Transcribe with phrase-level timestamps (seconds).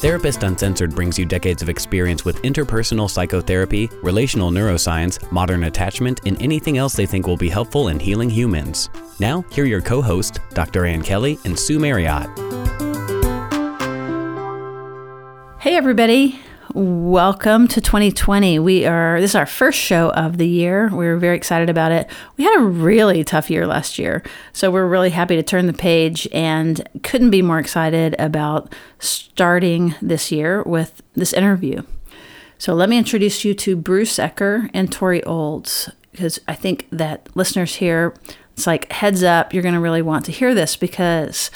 [0.00, 6.40] Therapist Uncensored brings you decades of experience with interpersonal psychotherapy, relational neuroscience, modern attachment, and
[6.40, 8.88] anything else they think will be helpful in healing humans.
[9.18, 10.86] Now, here are your co hosts, Dr.
[10.86, 12.30] Ann Kelly and Sue Marriott.
[15.60, 16.40] Hey, everybody.
[16.72, 18.60] Welcome to 2020.
[18.60, 20.88] We are this is our first show of the year.
[20.92, 22.08] We're very excited about it.
[22.36, 24.22] We had a really tough year last year.
[24.52, 29.96] So we're really happy to turn the page and couldn't be more excited about starting
[30.00, 31.82] this year with this interview.
[32.58, 37.28] So let me introduce you to Bruce Ecker and Tori Olds because I think that
[37.34, 38.14] listeners here
[38.52, 41.50] it's like heads up, you're going to really want to hear this because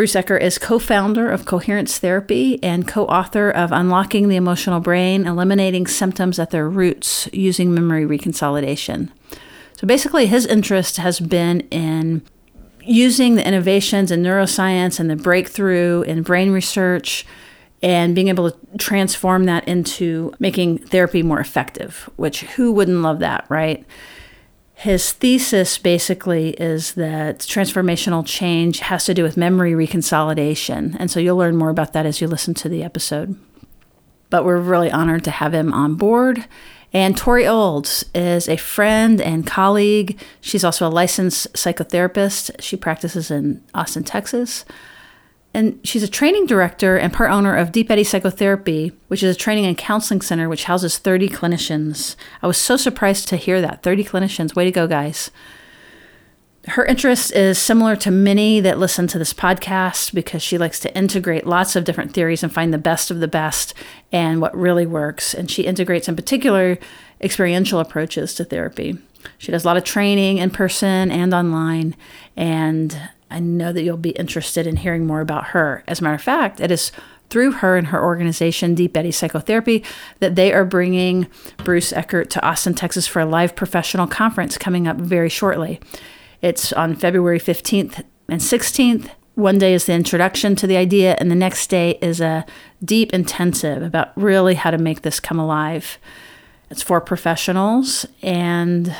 [0.00, 4.80] Bruce Ecker is co founder of Coherence Therapy and co author of Unlocking the Emotional
[4.80, 9.10] Brain Eliminating Symptoms at Their Roots Using Memory Reconsolidation.
[9.76, 12.22] So basically, his interest has been in
[12.82, 17.26] using the innovations in neuroscience and the breakthrough in brain research
[17.82, 23.18] and being able to transform that into making therapy more effective, which who wouldn't love
[23.18, 23.84] that, right?
[24.80, 30.96] His thesis basically is that transformational change has to do with memory reconsolidation.
[30.98, 33.38] And so you'll learn more about that as you listen to the episode.
[34.30, 36.46] But we're really honored to have him on board.
[36.94, 40.18] And Tori Olds is a friend and colleague.
[40.40, 42.50] She's also a licensed psychotherapist.
[42.58, 44.64] She practices in Austin, Texas.
[45.52, 49.38] And she's a training director and part owner of Deep Eddy Psychotherapy, which is a
[49.38, 52.14] training and counseling center which houses 30 clinicians.
[52.40, 54.54] I was so surprised to hear that 30 clinicians.
[54.54, 55.30] Way to go, guys.
[56.68, 60.94] Her interest is similar to many that listen to this podcast because she likes to
[60.96, 63.74] integrate lots of different theories and find the best of the best
[64.12, 65.34] and what really works.
[65.34, 66.78] And she integrates, in particular,
[67.20, 68.98] experiential approaches to therapy.
[69.38, 71.96] She does a lot of training in person and online.
[72.36, 75.84] And I know that you'll be interested in hearing more about her.
[75.86, 76.92] As a matter of fact, it is
[77.30, 79.84] through her and her organization, Deep Eddy Psychotherapy,
[80.18, 84.88] that they are bringing Bruce Ecker to Austin, Texas for a live professional conference coming
[84.88, 85.80] up very shortly.
[86.42, 89.10] It's on February 15th and 16th.
[89.36, 92.44] One day is the introduction to the idea, and the next day is a
[92.84, 95.98] deep intensive about really how to make this come alive.
[96.68, 98.94] It's for professionals, and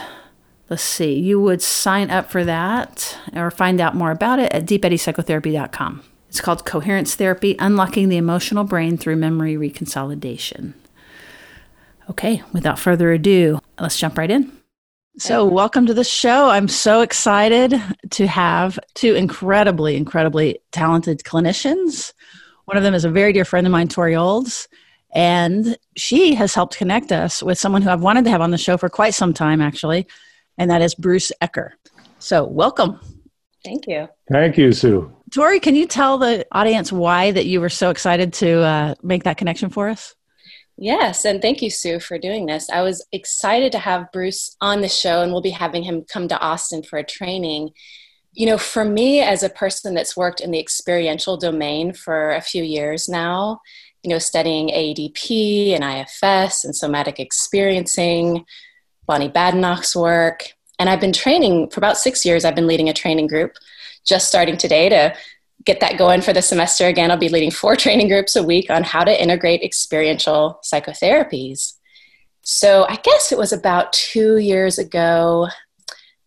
[0.70, 4.64] let's see, you would sign up for that or find out more about it at
[4.64, 6.02] deepeddypsychotherapy.com.
[6.28, 10.74] It's called Coherence Therapy Unlocking the Emotional Brain Through Memory Reconsolidation.
[12.08, 14.52] Okay, without further ado, let's jump right in.
[15.18, 16.48] So, welcome to the show.
[16.48, 17.74] I'm so excited
[18.10, 22.12] to have two incredibly, incredibly talented clinicians.
[22.66, 24.68] One of them is a very dear friend of mine, Tori Olds,
[25.12, 28.56] and she has helped connect us with someone who I've wanted to have on the
[28.58, 30.06] show for quite some time, actually,
[30.60, 31.70] and that is Bruce Ecker.
[32.18, 33.00] So, welcome.
[33.64, 34.08] Thank you.
[34.30, 35.10] Thank you, Sue.
[35.34, 39.24] Tori, can you tell the audience why that you were so excited to uh, make
[39.24, 40.14] that connection for us?
[40.76, 42.68] Yes, and thank you, Sue, for doing this.
[42.70, 46.28] I was excited to have Bruce on the show, and we'll be having him come
[46.28, 47.70] to Austin for a training.
[48.32, 52.40] You know, for me, as a person that's worked in the experiential domain for a
[52.42, 53.60] few years now,
[54.02, 58.44] you know, studying AEDP and IFS and somatic experiencing,
[59.10, 60.52] Bonnie Badenoch's work.
[60.78, 62.44] And I've been training for about six years.
[62.44, 63.56] I've been leading a training group,
[64.06, 65.12] just starting today to
[65.64, 67.10] get that going for the semester again.
[67.10, 71.72] I'll be leading four training groups a week on how to integrate experiential psychotherapies.
[72.42, 75.48] So I guess it was about two years ago.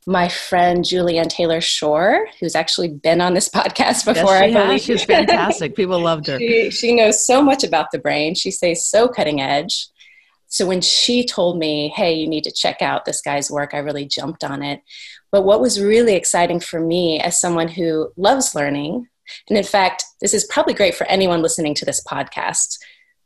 [0.05, 4.65] My friend Julianne Taylor Shore, who's actually been on this podcast before, yes, she I
[4.65, 5.73] believe she's fantastic.
[5.73, 6.37] People loved her.
[6.37, 8.35] She, she knows so much about the brain.
[8.35, 9.87] She stays so cutting edge.
[10.53, 13.79] So when she told me, hey, you need to check out this guy's work, I
[13.79, 14.83] really jumped on it.
[15.31, 19.07] But what was really exciting for me as someone who loves learning,
[19.49, 22.77] and in fact, this is probably great for anyone listening to this podcast,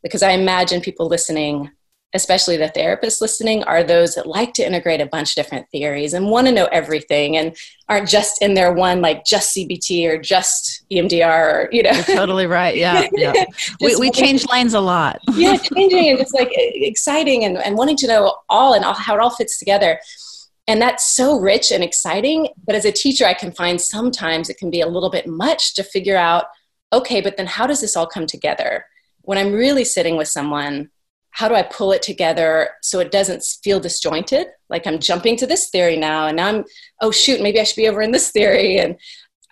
[0.04, 1.70] because I imagine people listening
[2.14, 6.14] especially the therapists listening, are those that like to integrate a bunch of different theories
[6.14, 7.56] and want to know everything and
[7.90, 11.92] aren't just in their one, like just CBT or just EMDR or, you know.
[11.92, 12.76] You're totally right.
[12.76, 13.08] Yeah.
[13.14, 13.34] yeah.
[13.82, 15.20] we, we change lanes a lot.
[15.36, 19.14] yeah, changing and just like exciting and, and wanting to know all and all, how
[19.14, 20.00] it all fits together.
[20.68, 22.48] And that's so rich and exciting.
[22.66, 25.76] But as a teacher, I can find sometimes it can be a little bit much
[25.76, 26.46] to figure out
[26.94, 28.86] okay, but then how does this all come together?
[29.22, 30.90] When I'm really sitting with someone,
[31.38, 34.48] how do I pull it together so it doesn't feel disjointed?
[34.70, 36.64] Like I'm jumping to this theory now, and now I'm,
[37.00, 38.80] oh shoot, maybe I should be over in this theory.
[38.80, 38.96] And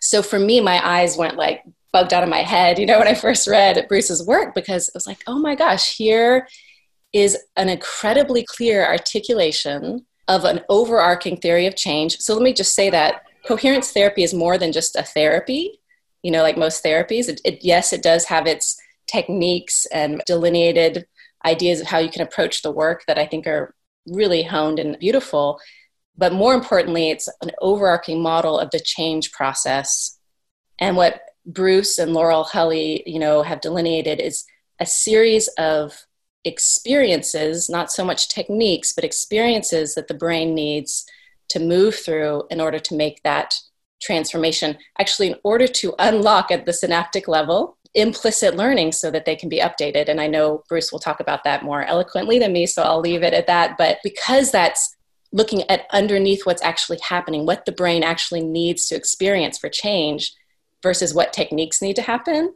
[0.01, 1.61] so for me, my eyes went like
[1.93, 4.95] bugged out of my head, you know, when I first read Bruce's work, because it
[4.95, 6.47] was like, oh my gosh, here
[7.13, 12.17] is an incredibly clear articulation of an overarching theory of change.
[12.17, 15.79] So let me just say that coherence therapy is more than just a therapy,
[16.23, 17.29] you know, like most therapies.
[17.29, 21.05] It, it, yes, it does have its techniques and delineated
[21.45, 23.73] ideas of how you can approach the work that I think are
[24.07, 25.59] really honed and beautiful.
[26.17, 30.17] But more importantly, it's an overarching model of the change process.
[30.79, 34.45] And what Bruce and Laurel Hulley, you know, have delineated is
[34.79, 36.05] a series of
[36.43, 41.05] experiences, not so much techniques, but experiences that the brain needs
[41.49, 43.55] to move through in order to make that
[44.01, 44.77] transformation.
[44.99, 49.49] Actually, in order to unlock at the synaptic level implicit learning so that they can
[49.49, 50.09] be updated.
[50.09, 53.23] And I know Bruce will talk about that more eloquently than me, so I'll leave
[53.23, 53.77] it at that.
[53.77, 54.95] But because that's
[55.31, 60.33] looking at underneath what's actually happening, what the brain actually needs to experience for change
[60.83, 62.53] versus what techniques need to happen,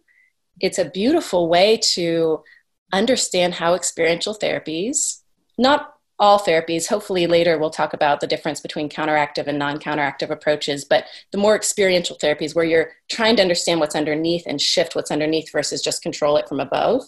[0.60, 2.44] it's a beautiful way to
[2.92, 5.22] understand how experiential therapies,
[5.58, 10.30] not all therapies, hopefully later we'll talk about the difference between counteractive and non counteractive
[10.30, 14.96] approaches, but the more experiential therapies where you're trying to understand what's underneath and shift
[14.96, 17.04] what's underneath versus just control it from above.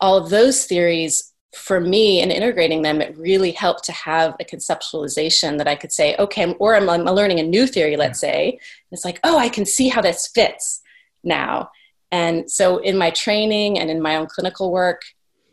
[0.00, 4.44] All of those theories, for me, in integrating them, it really helped to have a
[4.44, 8.60] conceptualization that I could say, okay, or I'm, I'm learning a new theory, let's say.
[8.92, 10.82] It's like, oh, I can see how this fits
[11.22, 11.70] now.
[12.10, 15.02] And so in my training and in my own clinical work,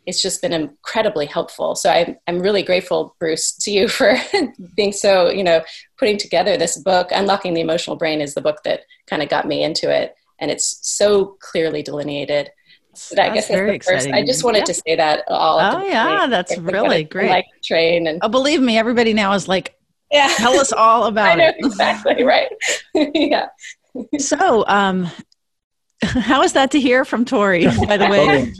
[0.06, 1.74] it's just been incredibly helpful.
[1.74, 4.16] So I'm, I'm really grateful, Bruce, to you for
[4.76, 5.62] being so, you know,
[5.98, 7.08] putting together this book.
[7.10, 10.14] Unlocking the Emotional Brain is the book that kind of got me into it.
[10.38, 12.50] And it's so clearly delineated.
[13.10, 14.14] But I guess very exciting.
[14.14, 14.64] I just wanted yeah.
[14.64, 15.60] to say that all.
[15.60, 17.28] Oh yeah, that's really great.
[17.28, 19.76] Like train and oh, believe me, everybody now is like,
[20.10, 21.56] yeah, tell us all about know, it.
[21.58, 22.48] Exactly right.
[22.94, 23.48] yeah.
[24.18, 25.10] So, um,
[26.02, 27.66] how is that to hear from Tori?
[27.66, 28.54] By the way.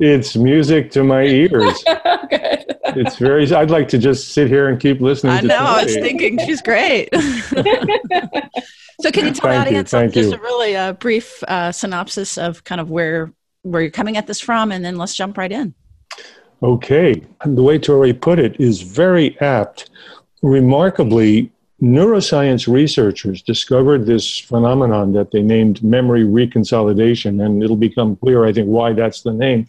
[0.00, 1.84] It's music to my ears.
[1.86, 3.52] it's very.
[3.52, 5.34] I'd like to just sit here and keep listening.
[5.34, 5.58] I know.
[5.58, 7.10] I was thinking she's great.
[7.14, 10.36] so, can you tell the audience you, just you.
[10.36, 13.30] a really uh, brief uh, synopsis of kind of where
[13.60, 15.74] where you're coming at this from, and then let's jump right in.
[16.62, 19.90] Okay, the way Tori put it is very apt.
[20.40, 28.44] Remarkably, neuroscience researchers discovered this phenomenon that they named memory reconsolidation, and it'll become clear,
[28.44, 29.66] I think, why that's the name.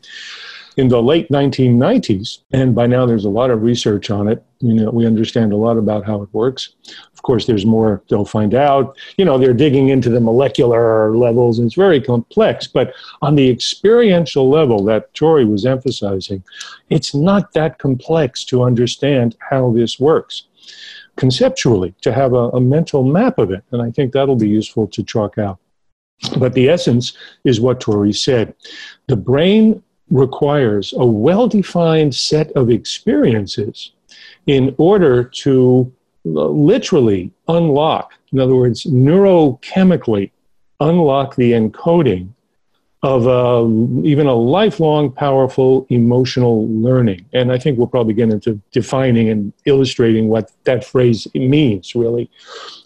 [0.77, 4.43] In the late 1990s, and by now there's a lot of research on it.
[4.59, 6.75] You know, we understand a lot about how it works.
[7.13, 8.97] Of course, there's more they'll find out.
[9.17, 12.67] You know, they're digging into the molecular levels, and it's very complex.
[12.67, 16.41] But on the experiential level that Tori was emphasizing,
[16.89, 20.43] it's not that complex to understand how this works
[21.17, 23.63] conceptually to have a, a mental map of it.
[23.71, 25.59] And I think that'll be useful to chalk out.
[26.37, 28.53] But the essence is what Tori said.
[29.07, 33.91] The brain requires a well defined set of experiences
[34.45, 35.91] in order to
[36.25, 40.31] uh, literally unlock, in other words, neurochemically
[40.79, 42.29] unlock the encoding
[43.03, 43.67] of uh,
[44.05, 47.25] even a lifelong, powerful emotional learning.
[47.33, 52.29] And I think we'll probably get into defining and illustrating what that phrase means, really.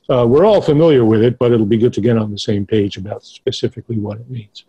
[0.09, 2.65] Uh, we're all familiar with it, but it'll be good to get on the same
[2.65, 4.63] page about specifically what it means.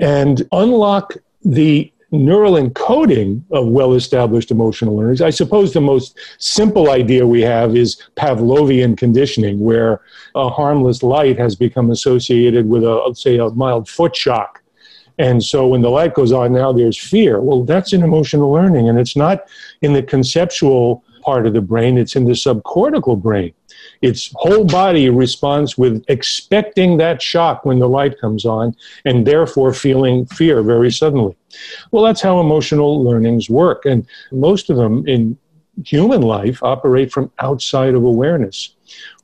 [0.00, 5.22] And unlock the neural encoding of well established emotional learners.
[5.22, 10.02] I suppose the most simple idea we have is Pavlovian conditioning, where
[10.34, 14.61] a harmless light has become associated with a, say, a mild foot shock
[15.18, 17.40] and so when the light goes on, now there's fear.
[17.40, 19.44] Well, that's an emotional learning, and it's not
[19.82, 23.54] in the conceptual part of the brain, it's in the subcortical brain.
[24.00, 29.72] Its whole body responds with expecting that shock when the light comes on, and therefore
[29.72, 31.36] feeling fear very suddenly.
[31.92, 33.84] Well, that's how emotional learnings work.
[33.84, 35.38] And most of them in
[35.84, 38.74] human life operate from outside of awareness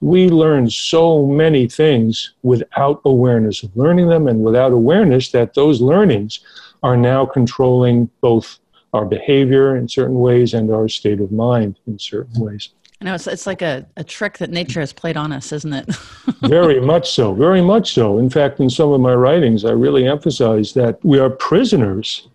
[0.01, 5.81] we learn so many things without awareness of learning them and without awareness that those
[5.81, 6.41] learnings
[6.83, 8.59] are now controlling both
[8.95, 12.71] our behavior in certain ways and our state of mind in certain ways.
[13.01, 15.73] I know it's, it's like a, a trick that nature has played on us, isn't
[15.73, 15.87] it?
[16.43, 18.19] very much so, very much so.
[18.19, 22.29] In fact, in some of my writings, I really emphasize that we are prisoners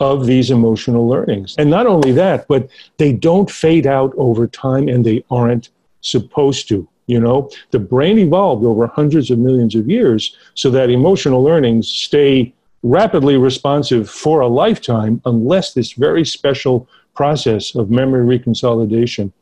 [0.00, 1.54] of these emotional learnings.
[1.58, 2.68] And not only that, but
[2.98, 6.88] they don't fade out over time and they aren't supposed to.
[7.06, 11.88] You know, the brain evolved over hundreds of millions of years so that emotional learnings
[11.88, 12.52] stay
[12.82, 19.32] rapidly responsive for a lifetime unless this very special process of memory reconsolidation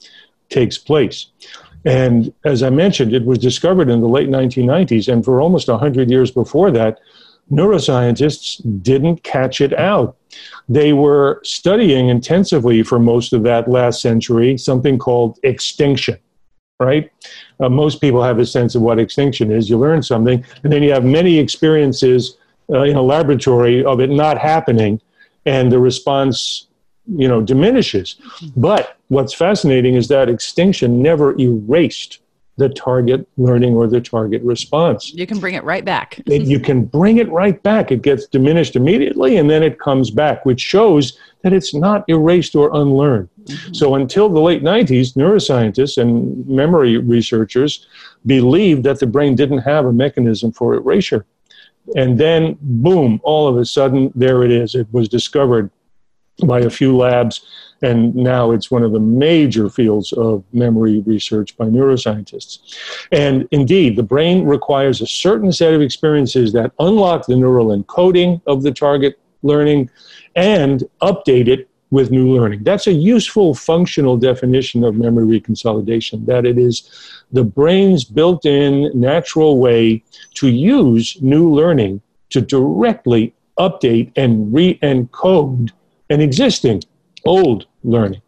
[0.49, 1.27] takes place.
[1.85, 6.11] And as I mentioned, it was discovered in the late 1990s, and for almost 100
[6.11, 6.99] years before that,
[7.51, 10.17] neuroscientists didn't catch it out.
[10.69, 16.19] They were studying intensively for most of that last century something called extinction,
[16.79, 17.11] right?
[17.61, 19.71] Uh, most people have a sense of what extinction is.
[19.71, 22.37] You learn something, and then you have many experiences
[22.71, 25.01] uh, in a laboratory of it not happening,
[25.47, 26.67] and the response,
[27.07, 28.17] you know, diminishes.
[28.57, 32.21] But what's fascinating is that extinction never erased
[32.59, 35.13] the target learning or the target response.
[35.13, 36.21] You can bring it right back.
[36.27, 37.93] you can bring it right back.
[37.93, 42.57] It gets diminished immediately and then it comes back, which shows that it's not erased
[42.57, 43.29] or unlearned.
[43.73, 47.87] So until the late 90s, neuroscientists and memory researchers
[48.25, 51.27] believed that the brain didn't have a mechanism for erasure.
[51.95, 54.75] And then, boom, all of a sudden, there it is.
[54.75, 55.71] It was discovered
[56.45, 57.47] by a few labs
[57.83, 62.77] and now it's one of the major fields of memory research by neuroscientists.
[63.13, 68.41] And indeed, the brain requires a certain set of experiences that unlock the neural encoding
[68.47, 69.91] of the target learning
[70.35, 72.65] and update it with new learning.
[72.65, 76.91] That's a useful functional definition of memory reconsolidation, that it is
[77.33, 80.03] the brain's built in natural way
[80.35, 82.01] to use new learning
[82.31, 85.71] to directly update and re encode
[86.11, 86.83] an existing
[87.25, 88.23] old learning.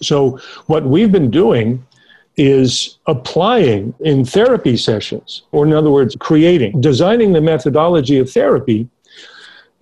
[0.00, 1.84] So, what we've been doing
[2.36, 8.88] is applying in therapy sessions, or in other words, creating, designing the methodology of therapy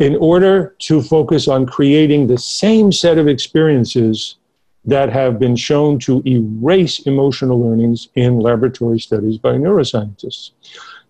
[0.01, 4.37] in order to focus on creating the same set of experiences
[4.85, 10.53] that have been shown to erase emotional learnings in laboratory studies by neuroscientists.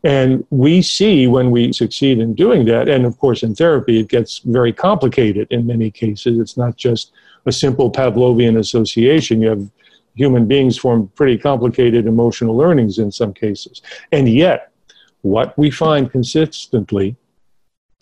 [0.03, 4.09] And we see when we succeed in doing that, and of course in therapy, it
[4.09, 6.41] gets very complicated in many cases.
[6.41, 7.13] It's not just
[7.47, 9.41] a simple Pavlovian association.
[9.41, 9.71] You have
[10.15, 13.83] human beings form pretty complicated emotional learnings in some cases.
[14.11, 14.73] And yet,
[15.21, 17.15] what we find consistently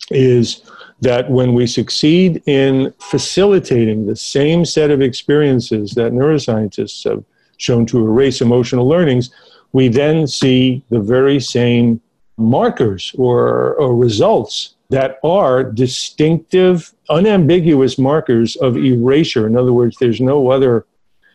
[0.09, 0.63] is
[1.01, 7.23] that when we succeed in facilitating the same set of experiences that neuroscientists have
[7.57, 9.31] shown to erase emotional learnings,
[9.71, 12.01] we then see the very same
[12.37, 19.45] markers or, or results that are distinctive, unambiguous markers of erasure.
[19.45, 20.85] In other words, there's no other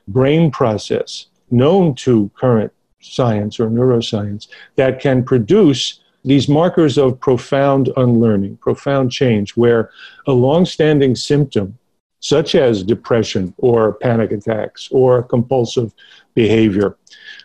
[0.09, 7.91] brain process known to current science or neuroscience that can produce these markers of profound
[7.97, 9.91] unlearning, profound change, where
[10.27, 11.79] a long-standing symptom,
[12.21, 15.93] such as depression or panic attacks or compulsive
[16.35, 16.97] behavior,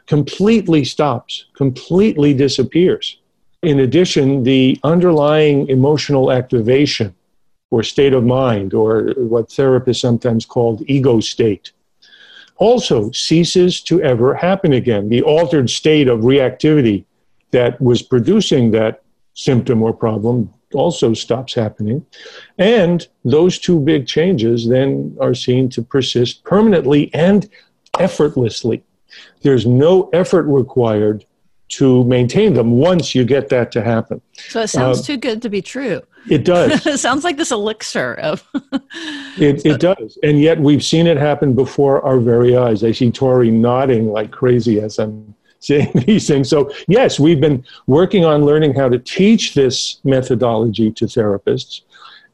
[0.07, 3.19] completely stops, completely disappears.
[3.61, 7.13] In addition, the underlying emotional activation
[7.71, 11.71] or state of mind, or what therapists sometimes called ego state,
[12.55, 15.07] also ceases to ever happen again.
[15.09, 17.05] The altered state of reactivity
[17.51, 19.01] that was producing that
[19.33, 22.05] symptom or problem also stops happening.
[22.57, 27.49] And those two big changes then are seen to persist permanently and
[27.99, 28.83] effortlessly.
[29.41, 31.25] There's no effort required
[31.69, 34.21] to maintain them once you get that to happen.
[34.33, 36.01] So it sounds uh, too good to be true.
[36.29, 36.85] It does.
[36.85, 38.43] it sounds like this elixir of.
[39.37, 40.17] it, it does.
[40.23, 42.83] And yet we've seen it happen before our very eyes.
[42.83, 45.35] I see Tori nodding like crazy as I'm
[45.67, 46.49] these things.
[46.49, 51.81] So, yes, we've been working on learning how to teach this methodology to therapists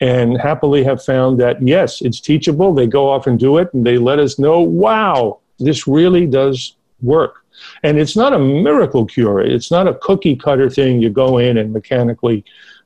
[0.02, 2.74] and happily have found that, yes, it's teachable.
[2.74, 6.76] They go off and do it and they let us know, wow, this really does
[7.02, 7.46] work.
[7.84, 9.42] And it's not a miracle cure.
[9.42, 12.44] It's not a cookie cutter thing you go in and mechanically,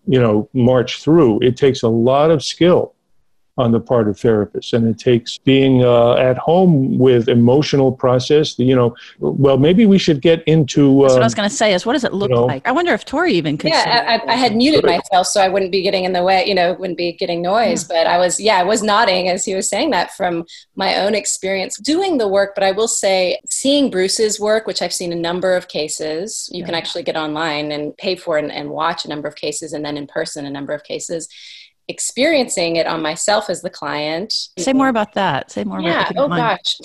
[0.08, 1.42] you know, march through.
[1.42, 2.94] It takes a lot of skill
[3.60, 4.74] on the part of therapists.
[4.74, 8.58] And it takes being uh, at home with emotional process.
[8.58, 11.02] You know, well, maybe we should get into.
[11.02, 11.74] Uh, That's what I was um, going to say.
[11.74, 12.68] Is what does it look you know, like?
[12.68, 13.70] I wonder if Tori even could.
[13.70, 16.46] Yeah, I, I, had muted myself so I wouldn't be getting in the way.
[16.48, 17.84] You know, wouldn't be getting noise.
[17.84, 17.98] Yeah.
[18.04, 21.14] But I was, yeah, I was nodding as he was saying that from my own
[21.14, 22.56] experience doing the work.
[22.56, 26.62] But I will say, seeing Bruce's work, which I've seen a number of cases, you
[26.62, 26.66] yeah.
[26.66, 29.84] can actually get online and pay for and, and watch a number of cases, and
[29.84, 31.28] then in person a number of cases
[31.90, 34.32] experiencing it on myself as the client.
[34.58, 35.52] Say more about that.
[35.52, 36.16] Say more about that.
[36.16, 36.24] yeah.
[36.24, 36.78] about Oh gosh.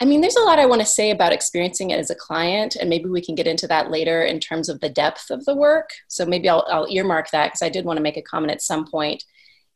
[0.00, 2.76] I mean, there's a lot I want to say about experiencing it as a client,
[2.76, 5.54] and maybe we can get into that later in terms of the depth of the
[5.54, 5.90] work.
[6.08, 8.60] So maybe I'll, I'll earmark that because I did want to make a comment at
[8.60, 9.22] some point.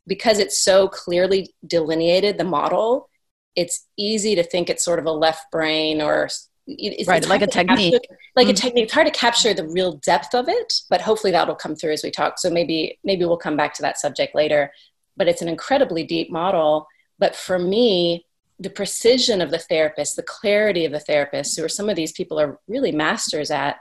[0.06, 3.08] Because it's so clearly delineated, the model,
[3.54, 6.28] it's easy to think it's sort of a left brain or
[6.67, 7.93] it's, right, it's like a technique.
[7.95, 8.50] capture- like Mhm.
[8.50, 8.85] a technique.
[8.85, 12.02] It's hard to capture the real depth of it, but hopefully that'll come through as
[12.02, 12.38] we talk.
[12.38, 14.73] So maybe maybe we'll come back to that subject later.
[15.17, 16.87] But it's an incredibly deep model.
[17.19, 18.26] But for me,
[18.59, 22.12] the precision of the therapist, the clarity of the therapist, who are some of these
[22.12, 23.76] people are really masters at,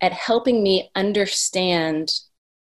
[0.00, 2.12] at helping me understand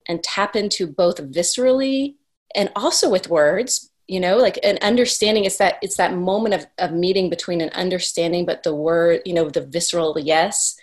[0.07, 2.15] and tap into both viscerally
[2.53, 6.67] and also with words you know like an understanding it's that it's that moment of,
[6.77, 10.75] of meeting between an understanding but the word you know the visceral yes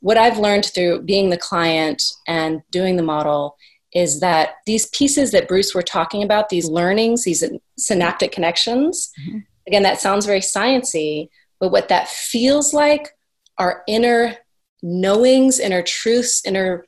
[0.00, 3.56] what i've learned through being the client and doing the model
[3.92, 7.44] is that these pieces that bruce were talking about these learnings these
[7.78, 9.44] synaptic connections Mhm.
[9.66, 11.28] again that sounds very sciency
[11.60, 13.10] but what that feels like
[13.58, 14.36] are inner
[14.82, 16.84] knowings inner truths inner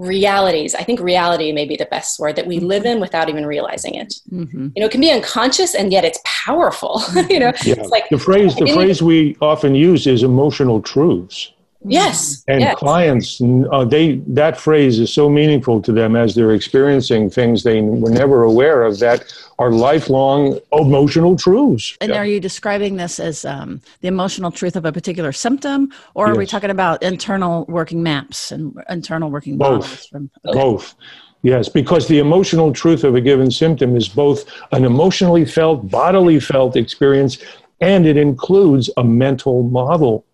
[0.00, 3.44] realities i think reality may be the best word that we live in without even
[3.46, 4.14] realizing it.
[4.30, 7.52] Hmm you know it can be unconscious and yet it's powerful you know?
[7.64, 7.74] Yeah.
[7.78, 11.52] it's like The phrase the Any- phrase we often use is emotional truths.
[11.84, 12.78] Yes And yes.
[12.78, 13.40] clients,
[13.72, 18.10] uh, they that phrase is so meaningful to them as they're experiencing things they were
[18.10, 19.24] never aware of that
[19.58, 21.96] are lifelong emotional truths.
[22.00, 26.30] And are you describing this as um, the emotional truth of a particular symptom, or
[26.30, 29.82] are we talking about internal working maps and internal working Both.
[29.82, 30.06] models?
[30.06, 30.94] From, Both.
[31.42, 36.38] Yes, because the emotional truth of a given symptom is both an emotionally felt, bodily
[36.40, 37.38] felt experience,
[37.80, 40.24] and it includes a mental model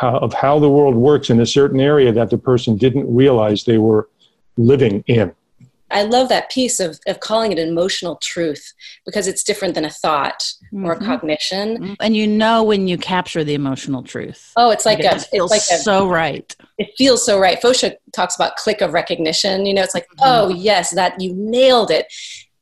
[0.00, 3.64] how, of how the world works in a certain area that the person didn't realize
[3.64, 4.08] they were
[4.56, 5.32] living in.
[5.90, 8.72] i love that piece of, of calling it an emotional truth
[9.04, 10.40] because it's different than a thought
[10.84, 11.04] or a Mhm.
[11.06, 14.52] cognition And you know when you capture the emotional truth.
[14.56, 16.48] oh it's like it a just feels it's like a so right.
[16.78, 17.60] it feels so right.
[17.60, 19.66] Fosha talks about click of recognition.
[19.66, 20.22] You know, it's like, Mhm.
[20.22, 22.06] oh yes, that you nailed it.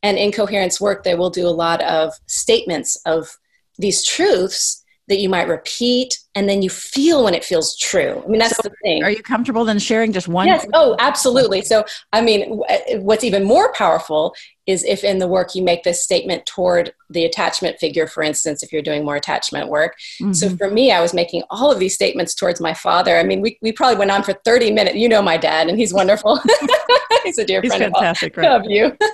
[0.03, 3.37] And in coherence work, they will do a lot of statements of
[3.77, 4.78] these truths
[5.09, 8.21] that you might repeat, and then you feel when it feels true.
[8.23, 9.03] I mean, that's So the thing.
[9.03, 10.47] Are you comfortable then sharing just one?
[10.47, 10.65] Yes.
[10.73, 11.63] Oh, absolutely.
[11.63, 12.61] So, I mean,
[12.99, 14.33] what's even more powerful
[14.67, 18.61] is if in the work you make this statement toward the attachment figure, for instance,
[18.61, 19.95] if you're doing more attachment work.
[20.31, 20.57] So Mhm.
[20.59, 23.17] for me, I was making all of these statements towards my father.
[23.17, 24.95] I mean, we, we probably went on for 30 minutes.
[24.95, 26.39] You know my dad, and he's wonderful.
[27.23, 28.51] he's a dear He's friend of all- fantastic, right?
[28.51, 28.95] of you.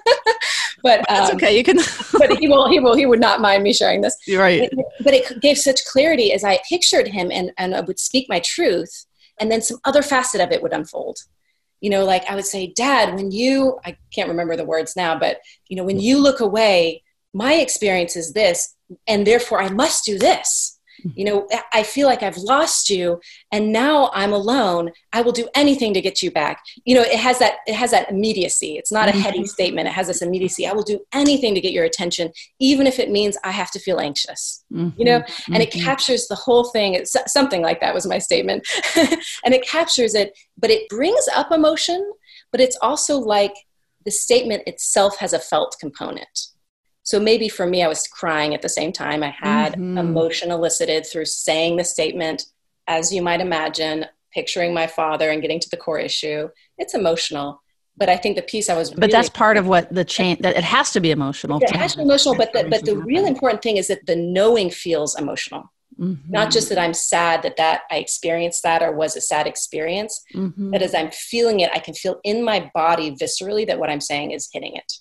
[0.85, 1.57] but That's um, okay.
[1.57, 1.77] You can.
[2.13, 4.71] but he will he will he would not mind me sharing this You're right.
[5.03, 8.39] but it gave such clarity as I pictured him and, and I would speak my
[8.39, 9.07] truth,
[9.39, 11.17] and then some other facet of it would unfold.
[11.81, 15.17] You know, like I would say, Dad, when you, I can't remember the words now,
[15.17, 18.75] but, you know, when you look away, my experience is this,
[19.07, 20.74] and therefore I must do this.
[21.15, 23.19] You know, I feel like I've lost you,
[23.51, 24.91] and now I'm alone.
[25.13, 26.63] I will do anything to get you back.
[26.83, 28.77] You know, it has that it has that immediacy.
[28.77, 29.87] It's not a heady statement.
[29.87, 30.65] It has this immediacy.
[30.65, 33.79] I will do anything to get your attention, even if it means I have to
[33.79, 34.63] feel anxious
[34.97, 35.83] you know and it Mhm.
[35.83, 38.67] captures the whole thing it's something like that was my statement
[39.43, 42.11] and it captures it but it brings up emotion
[42.51, 43.53] but it's also like
[44.05, 46.47] the statement itself has a felt component
[47.05, 49.97] so maybe for me i was crying at the same time i had Mhm.
[49.97, 52.45] emotion elicited through saying the statement
[52.87, 57.61] as you might imagine picturing my father and getting to the core issue it's emotional
[57.95, 60.39] but i think the piece i was But that's part of what the change.
[60.39, 61.59] That it has to be emotional.
[61.61, 64.15] it has to be emotional but the, but the real important thing is that the
[64.37, 65.63] knowing feels emotional
[65.97, 66.17] Mhm.
[66.29, 70.13] not just that I'm sad that that I experienced that or was a sad experience,
[70.35, 70.69] Mhm.
[70.73, 74.01] but as I'm feeling it, I can feel in my body viscerally that what I'm
[74.01, 74.91] saying is hitting it.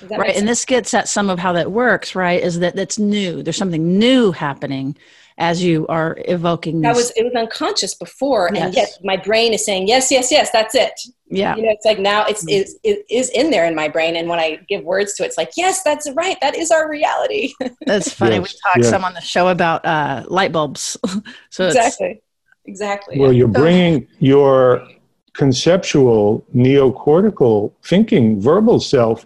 [0.00, 2.74] Does that right and this gets at some of how that works right is that
[2.74, 4.96] that's new there's something new happening
[5.38, 8.76] as you are evoking that was it was unconscious before, and Yes.
[8.76, 10.50] yet my brain is saying yes, yes, yes.
[10.50, 10.92] That's it.
[11.30, 12.60] yeah You know, it's like now it's Mm.
[12.60, 15.28] it's it is in there in my brain, and when I give words to it,
[15.28, 16.36] it's like yes, that's right.
[16.42, 17.54] That is our reality.
[17.86, 18.90] that's funny we talked yes.
[18.90, 20.98] some on the show about uh, light bulbs
[21.50, 22.20] so exactly,
[22.66, 23.18] exactly.
[23.18, 24.86] Well, you're bringing your
[25.32, 29.24] conceptual neocortical thinking, verbal self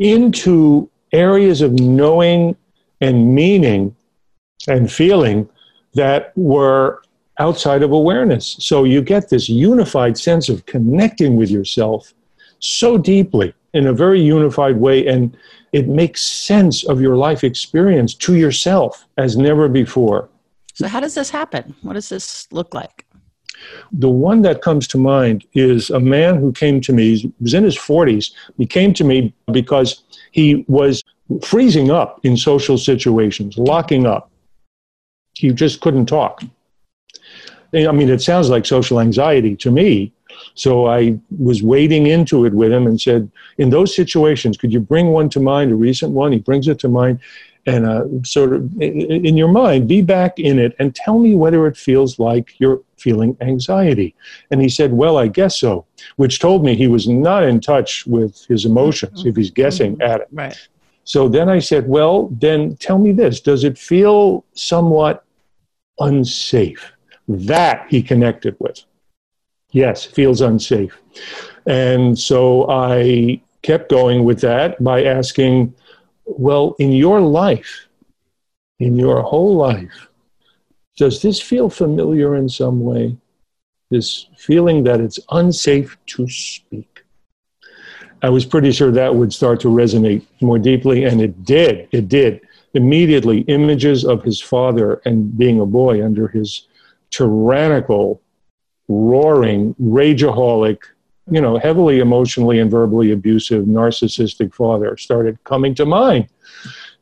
[0.00, 2.56] into areas of knowing
[3.00, 3.94] and meaning
[4.68, 5.48] and feeling
[5.94, 7.02] that were
[7.38, 8.56] outside of awareness.
[8.60, 12.12] So you get this unified sense of connecting with yourself
[12.58, 15.36] so deeply in a very unified way, and
[15.72, 20.28] it makes sense of your life experience to yourself as never before.
[20.74, 23.06] so how does this happen what does this look like
[23.92, 27.54] The one that comes to mind is a man who came to me, he was
[27.54, 28.32] in his 40s.
[28.56, 31.02] He came to me because he was
[31.42, 34.30] freezing up in social situations, locking up.
[35.34, 36.42] He just couldn't talk.
[37.72, 40.12] I mean, it sounds like social anxiety to me.
[40.54, 44.80] So I was wading into it with him and said, In those situations, could you
[44.80, 46.32] bring one to mind, a recent one?
[46.32, 47.20] He brings it to mind.
[47.66, 51.66] and uh, sort of in your mind, be back in it and tell me whether
[51.66, 54.14] it feels like you're feeling anxiety.
[54.50, 55.86] And he said, Well, I guess so,
[56.16, 60.10] which told me he was not in touch with his emotions if he's guessing Mm-hmm.
[60.12, 60.28] at it.
[60.32, 60.68] Right.
[61.04, 65.24] So then I said, Well, then tell me this does it feel somewhat
[65.98, 66.92] unsafe?
[67.28, 68.82] That he connected with.
[69.72, 70.96] Yes, feels unsafe.
[71.66, 75.74] And so I kept going with that by asking,
[76.24, 77.86] Well, in your life,
[78.80, 80.08] in your whole life,
[81.00, 83.16] does this feel familiar in some way?
[83.88, 87.04] This feeling that it's unsafe to speak.
[88.22, 91.88] I was pretty sure that would start to resonate more deeply, and it did.
[91.90, 92.42] It did.
[92.74, 96.68] Immediately, images of his father and being a boy under his
[97.08, 98.20] tyrannical,
[98.86, 100.80] roaring, rageaholic,
[101.30, 106.28] you know, heavily emotionally and verbally abusive, narcissistic father started coming to mind.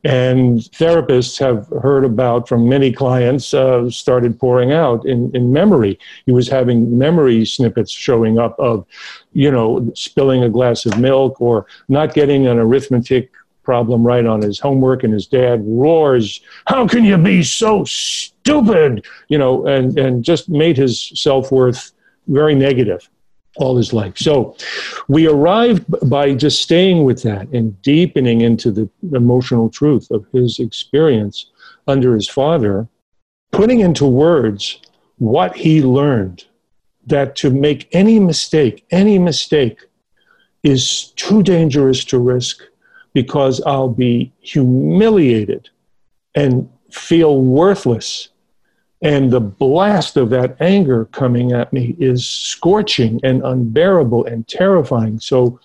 [0.03, 5.99] And therapists have heard about from many clients, uh, started pouring out in, in memory.
[6.25, 8.85] He was having memory snippets showing up of,
[9.33, 13.31] you know, spilling a glass of milk or not getting an arithmetic
[13.63, 19.05] problem right on his homework, and his dad roars, How can you be so stupid?
[19.27, 21.91] You know, and, and just made his self worth
[22.27, 23.07] very negative
[23.59, 24.17] all his life.
[24.17, 24.55] So
[25.07, 30.59] we arrived by just staying with that and deepening into the emotional truth of his
[30.59, 31.51] experience
[31.87, 32.87] under his father,
[33.51, 34.79] putting into words
[35.17, 36.45] what he learned
[37.07, 39.81] that to make any mistake, any mistake
[40.63, 42.61] is too dangerous to risk
[43.13, 45.69] because I'll be humiliated
[46.35, 48.29] and feel worthless
[49.01, 55.19] and the blast of that anger coming at me is scorching and unbearable and terrifying.
[55.19, 55.59] So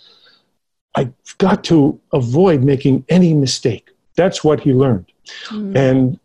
[0.94, 3.90] I've got to avoid making any mistake.
[4.16, 5.10] That's what he learned.
[5.46, 5.76] Mm-hmm.
[5.76, 6.20] And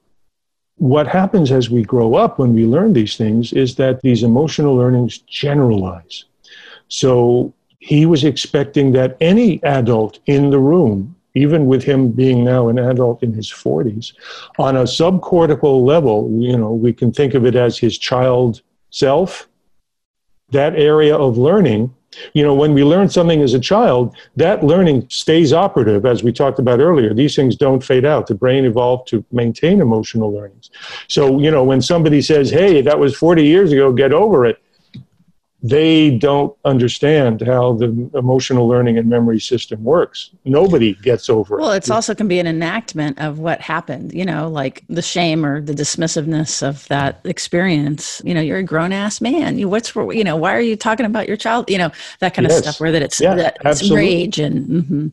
[0.75, 4.75] what happens as we grow up when we learn these things is that these emotional
[4.75, 6.25] learnings generalize.
[6.87, 12.67] So he was expecting that any adult in the room even with him being now
[12.67, 14.13] an adult in his 40s,
[14.57, 19.47] on a subcortical level, you know, we can think of it as his child self.
[20.51, 21.95] That area of learning,
[22.33, 26.31] you know, when we learn something as a child, that learning stays operative, as we
[26.33, 27.13] talked about earlier.
[27.13, 28.27] These things don't fade out.
[28.27, 30.71] The brain evolved to maintain emotional learnings.
[31.07, 34.61] So, you know, when somebody says, hey, that was 40 years ago, get over it,
[35.61, 40.31] they don't understand how the emotional learning and memory system works.
[40.45, 41.61] Nobody gets over it.
[41.61, 45.45] Well, it's also can be an enactment of what happened, you know, like the shame
[45.45, 48.21] or the dismissiveness of that experience.
[48.23, 49.57] You know, you're a grown ass man.
[49.59, 51.69] You what's you know, why are you talking about your child?
[51.69, 51.91] You know,
[52.21, 52.61] that kind of Yes.
[52.61, 55.11] stuff where that it's Yeah, that it's rage and mhm.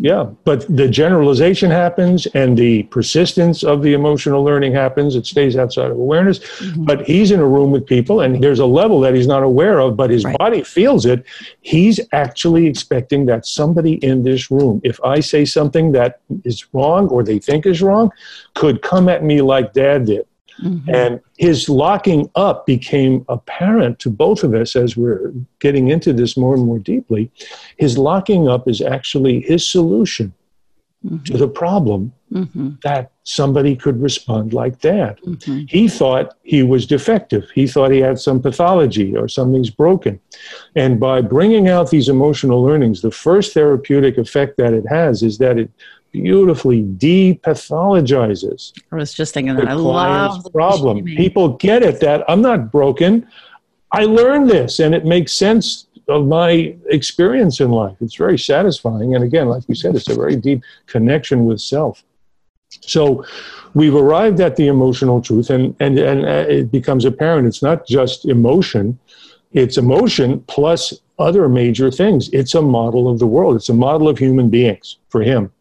[0.00, 5.14] Yeah, but the generalization happens and the persistence of the emotional learning happens.
[5.14, 6.40] It stays outside of awareness.
[6.40, 6.84] Mm-hmm.
[6.84, 9.78] But he's in a room with people and there's a level that he's not aware
[9.78, 10.36] of, but his Right.
[10.38, 11.24] body feels it.
[11.60, 17.06] He's actually expecting that somebody in this room, if I say something that is wrong
[17.08, 18.10] or they think is wrong,
[18.54, 20.26] could come at me like dad did.
[20.62, 20.88] Mhm.
[20.88, 26.36] And his locking up became apparent to both of us as we're getting into this
[26.36, 27.30] more and more deeply.
[27.76, 30.32] His locking up is actually his solution
[31.24, 32.82] to the problem Mhm.
[32.82, 35.20] that somebody could respond like that.
[35.22, 35.70] Mhm.
[35.70, 37.44] He thought he was defective.
[37.54, 40.18] He thought he had some pathology or something's broken.
[40.74, 45.38] And by bringing out these emotional learnings, the first therapeutic effect that it has is
[45.38, 45.70] that it
[46.22, 49.68] beautifully depathologizes I was just thinking that.
[49.68, 51.04] I love the problem.
[51.04, 53.28] People get it that I'm not broken.
[53.92, 57.96] I learned this and it makes sense of my experience in life.
[58.00, 59.14] It's very satisfying.
[59.14, 62.02] And again, like you said, it's a very deep connection with self.
[62.80, 63.24] So
[63.74, 67.86] we've arrived at the emotional truth and, and, and uh, it becomes apparent it's not
[67.86, 68.98] just emotion,
[69.52, 72.30] it's emotion plus other major things.
[72.32, 75.52] It's a model of the world, it's a model of human beings for him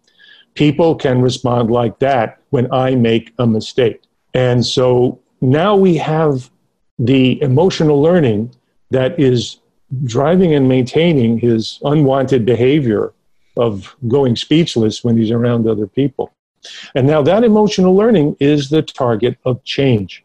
[0.56, 4.02] people can respond like that when I make a mistake.
[4.34, 6.50] And so now we have
[6.98, 8.56] the emotional learning
[8.90, 9.60] that is
[10.04, 13.14] driving and maintaining his unwanted behavior
[13.58, 16.34] of going speechless when he's around other people.
[16.96, 20.24] And now that emotional learning is the target of change.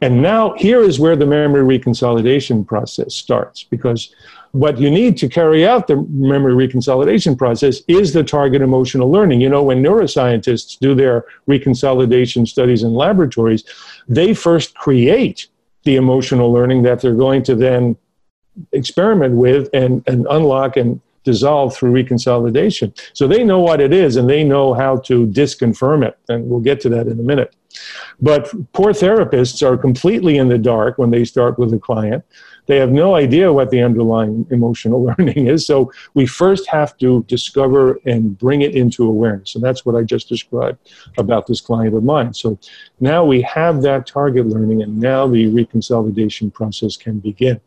[0.00, 4.14] And now here is where the memory reconsolidation process starts because
[4.56, 9.40] what you need to carry out the memory reconsolidation process is the target emotional learning.
[9.40, 13.64] You know, when neuroscientists do their reconsolidation studies in laboratories,
[14.08, 15.48] they first create
[15.84, 17.96] the emotional learning that they're going to then
[18.72, 22.98] experiment with and, and unlock and dissolve through reconsolidation.
[23.12, 26.18] So they know what it is and they know how to disconfirm it.
[26.28, 27.54] And we'll get to that in a minute.
[28.20, 32.24] But poor therapists are completely in the dark when they start with a client.
[32.66, 35.66] They have no idea what the underlying emotional learning is.
[35.66, 39.54] So we first have to discover and bring it into awareness.
[39.54, 40.78] And that's what I just described
[41.18, 42.34] about this client of mine.
[42.34, 42.58] So
[43.00, 47.60] now we have that target learning, and now the reconsolidation process can begin.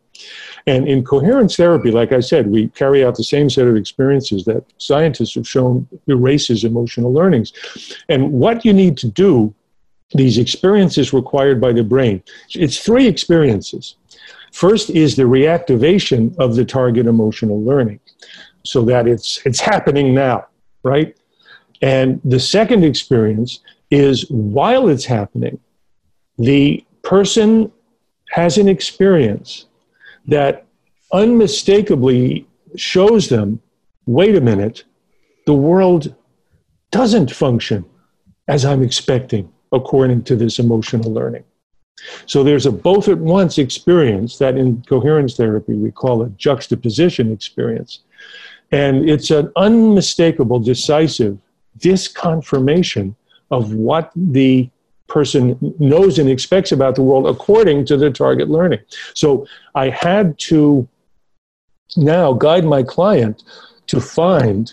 [0.66, 4.44] And in coherence therapy, like I said, we carry out the same set of experiences
[4.44, 7.52] that scientists have shown erases emotional learnings.
[8.08, 9.54] And what you need to do,
[10.12, 13.96] these experiences required by the brain, it's three experiences.
[14.52, 18.00] First is the reactivation of the target emotional learning
[18.64, 20.46] so that it's, it's happening now,
[20.82, 21.16] right?
[21.82, 23.60] And the second experience
[23.90, 25.58] is while it's happening,
[26.38, 27.72] the person
[28.30, 29.66] has an experience
[30.26, 30.66] that
[31.12, 33.60] unmistakably shows them
[34.06, 34.84] wait a minute,
[35.46, 36.14] the world
[36.90, 37.84] doesn't function
[38.48, 41.44] as I'm expecting according to this emotional learning.
[42.26, 47.32] So there's a both at once experience that in coherence therapy we call a juxtaposition
[47.32, 48.00] experience.
[48.72, 51.38] And it's an unmistakable, decisive
[51.78, 53.14] disconfirmation
[53.50, 54.70] of what the
[55.08, 58.80] person knows and expects about the world according to the target learning.
[59.14, 60.88] So I had to
[61.96, 63.42] now guide my client
[63.88, 64.72] to find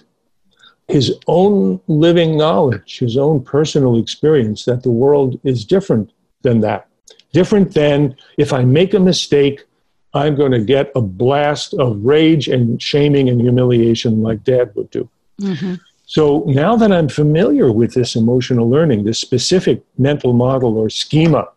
[0.88, 6.12] his own living knowledge, his own personal experience that the world is different
[6.44, 6.87] than that.
[7.34, 9.66] Different than if I make a mistake,
[10.14, 14.90] I'm going to get a blast of rage and shaming and humiliation like dad would
[14.90, 15.10] do.
[15.42, 15.76] Mm-hmm.
[16.06, 21.50] So now that I'm familiar with this emotional learning, this specific mental model or schema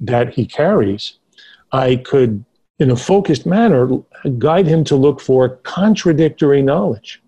[0.00, 1.14] that he carries,
[1.72, 2.44] I could,
[2.78, 3.88] in a focused manner,
[4.38, 7.20] guide him to look for contradictory knowledge.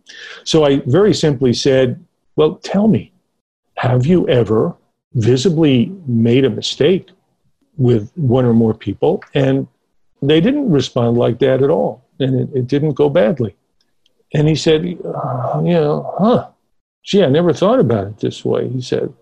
[0.45, 2.03] So I very simply said,
[2.37, 3.13] Well, tell me,
[3.77, 4.77] have you ever
[5.15, 7.11] visibly made a mistake
[7.79, 9.25] with one or more people?
[9.35, 9.67] And
[10.21, 13.57] they didn't respond like that at all, and it, it didn't go badly.
[14.35, 16.49] And he said, uh, you know, huh,
[17.03, 19.13] gee, I never thought about it this way, he said.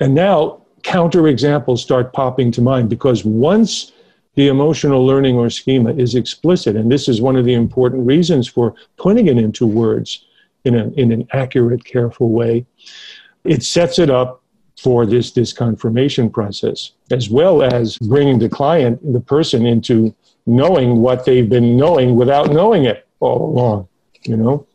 [0.00, 3.92] And now counter examples start popping to mind because once
[4.36, 8.48] the emotional learning or schema is explicit, and this is one of the important reasons
[8.48, 10.24] for putting it into words
[10.64, 12.64] in, a, in an accurate, careful way,
[13.44, 14.42] it sets it up
[14.78, 20.14] for this, this confirmation process, as well as bringing the client, the person, into
[20.46, 23.88] knowing what they've been knowing without knowing it all along
[24.26, 24.66] you know?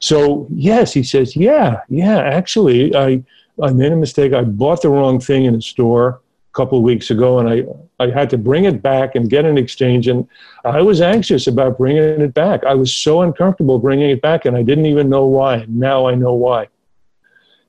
[0.00, 3.22] So yes he says yeah yeah actually i
[3.62, 4.32] i made a mistake.
[4.32, 7.64] I bought the wrong thing in a store a couple of weeks ago and i
[7.98, 10.28] i had to bring it back and get an exchange and
[10.64, 12.64] i was anxious about bringing it back.
[12.64, 15.64] I was so uncomfortable bringing it back and i didn't even know why.
[15.68, 16.68] Now i know why.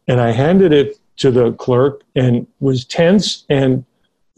[0.08, 3.84] And i handed it to the clerk and was tense and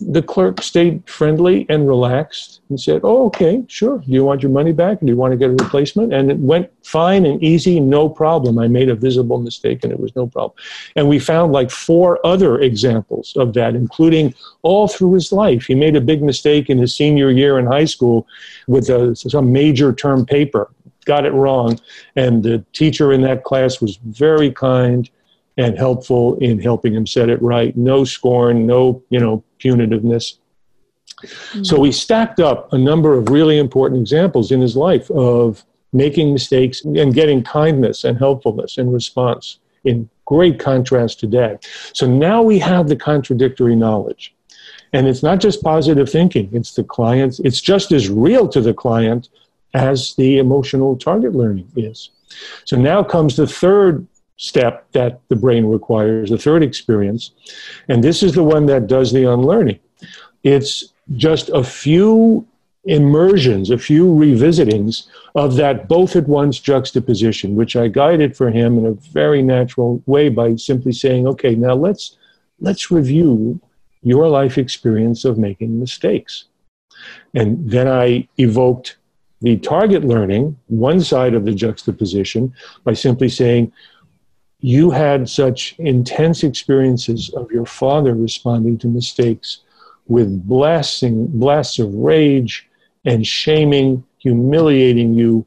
[0.02, 3.98] the clerk stayed friendly and relaxed and said, Oh, okay, sure.
[3.98, 5.02] Do you want your money back?
[5.02, 6.14] Do you want to get a replacement?
[6.14, 8.60] And it went fine and easy, no problem.
[8.60, 10.54] I made a visible mistake and it was no problem.
[10.96, 15.66] And we found like four other examples of that, including all through his life.
[15.66, 18.26] He made a big mistake in his senior year in high school
[18.68, 20.72] with a, some major term paper,
[21.04, 21.78] got it wrong.
[22.16, 25.10] And the teacher in that class was very kind
[25.60, 27.76] and helpful in helping him set it right.
[27.76, 30.38] No scorn, no, you know, punitiveness.
[31.22, 31.64] Mm-hmm.
[31.64, 36.32] So we stacked up a number of really important examples in his life of making
[36.32, 41.66] mistakes and getting kindness and helpfulness in response in great contrast to dad.
[41.94, 44.34] So now we have the contradictory knowledge.
[44.94, 48.74] And it's not just positive thinking, it's the client, it's just as real to the
[48.74, 49.28] client
[49.74, 52.12] as the emotional target learning is.
[52.64, 54.08] So now comes the third
[54.40, 57.32] step that the brain requires, the third experience.
[57.90, 59.80] And this is the one that does the unlearning.
[60.44, 62.48] It's just a few
[62.86, 68.78] immersions, a few revisitings of that both at once juxtaposition, which I guided for him
[68.78, 72.18] in a very natural way by simply saying, okay, now let's
[72.62, 73.60] let's review
[74.04, 76.46] your life experience of making mistakes.
[77.34, 78.96] And then I evoked
[79.42, 82.54] the target learning, one side of the juxtaposition,
[82.86, 83.72] by simply saying,
[84.62, 89.60] you had such intense experiences of your father responding to mistakes
[90.08, 92.68] with blasting, blasts of rage
[93.06, 95.46] and shaming, humiliating you,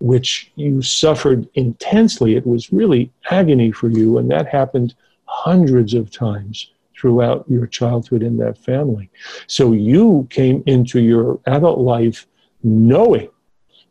[0.00, 2.36] which you suffered intensely.
[2.36, 4.94] It was really agony for you, and that happened
[5.24, 9.08] hundreds of times throughout your childhood in that family.
[9.46, 12.26] So you came into your adult life
[12.62, 13.30] knowing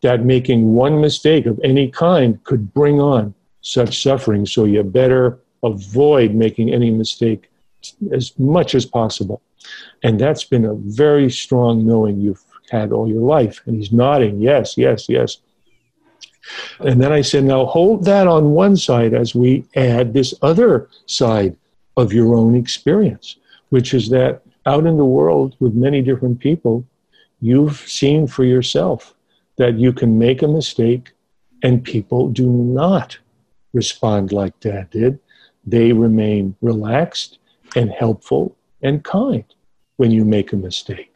[0.01, 3.33] that making one mistake of any kind could bring on
[3.69, 4.45] such suffering.
[4.45, 7.51] So you better avoid making any mistake
[8.11, 9.41] as much as possible.
[10.01, 13.61] And that's been a very strong knowing you've had all your life.
[13.65, 15.37] And he's nodding, yes, yes, yes.
[16.79, 20.89] And then I said, now hold that on one side as we add this other
[21.05, 21.55] side
[21.95, 23.37] of your own experience,
[23.69, 26.83] which is that out in the world with many different people,
[27.39, 29.13] you've seen for yourself
[29.57, 31.11] that you can make a mistake
[31.61, 33.19] and people do not
[33.73, 35.19] respond like dad did.
[35.65, 37.39] They remain relaxed
[37.75, 39.43] and helpful and kind
[39.97, 41.13] when you make a mistake.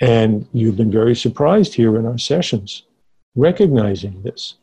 [0.00, 2.84] And you've been very surprised here in our sessions
[3.36, 4.54] recognizing this.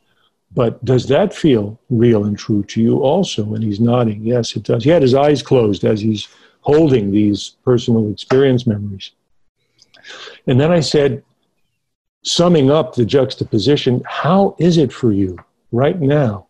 [0.53, 3.53] But does that feel real and true to you also?
[3.53, 4.25] And he's nodding.
[4.25, 4.83] Yes, it does.
[4.83, 6.27] He had his eyes closed as he's
[6.61, 9.11] holding these personal experience memories.
[10.47, 11.23] And then I said,
[12.23, 15.37] summing up the juxtaposition, how is it for you
[15.71, 16.47] right now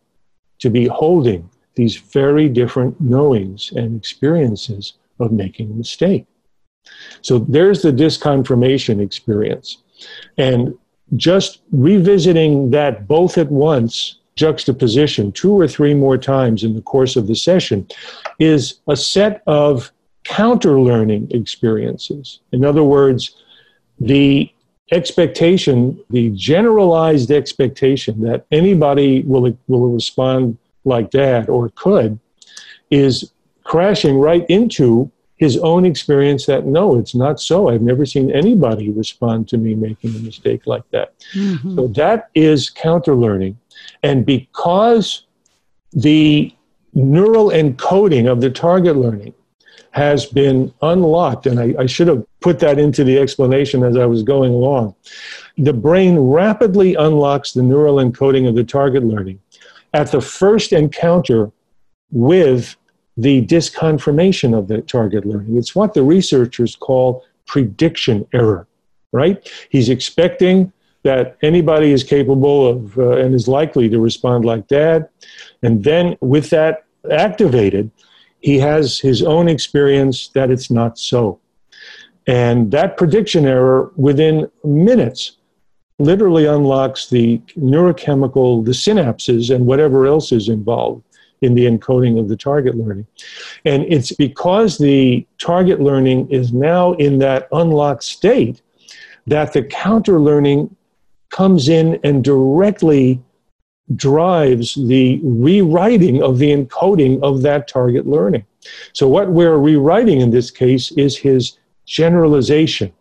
[0.61, 6.25] to be holding these very different knowings and experiences of making a mistake?
[7.21, 9.77] So there's the disconfirmation experience.
[10.37, 10.73] And
[11.15, 17.15] just revisiting that both at once juxtaposition two or three more times in the course
[17.15, 17.87] of the session
[18.39, 19.91] is a set of
[20.23, 22.39] counter learning experiences.
[22.51, 23.35] In other words,
[23.99, 24.51] the
[24.91, 32.19] expectation, the generalized expectation that anybody will, will respond like that or could,
[32.89, 33.31] is
[33.63, 37.69] crashing right into his own experience that no, it's not so.
[37.69, 41.17] I've never seen anybody respond to me making a mistake like that.
[41.33, 41.75] Mm-hmm.
[41.75, 43.57] So that is counter learning.
[44.03, 45.25] And because
[45.93, 46.53] the
[46.93, 49.33] neural encoding of the target learning
[49.91, 54.05] has been unlocked, and I, I, should have put that into the explanation as I
[54.05, 54.95] was going along.
[55.57, 59.39] The brain rapidly unlocks the neural encoding of the target learning
[59.93, 61.51] at the first encounter
[62.11, 62.77] with
[63.17, 65.57] the disconfirmation of the target learning.
[65.57, 68.67] It's what the researchers call prediction error,
[69.11, 69.45] right?
[69.69, 70.71] He's expecting
[71.03, 75.09] that anybody is capable of uh, and is likely to respond like that.
[75.63, 77.91] And then with that activated,
[78.41, 81.39] he has his own experience that it's not so.
[82.27, 85.37] And that prediction error within minutes
[85.99, 91.03] literally unlocks the neurochemical, the synapses, and whatever else is involved
[91.41, 93.07] in the encoding of the target learning.
[93.65, 98.61] And it's because the target learning is now in that unlocked state
[99.27, 100.75] that the counter learning
[101.29, 103.21] comes in and directly
[103.95, 108.45] drives the rewriting of the encoding of that target learning.
[108.93, 112.93] So, what we're rewriting in this case is his generalization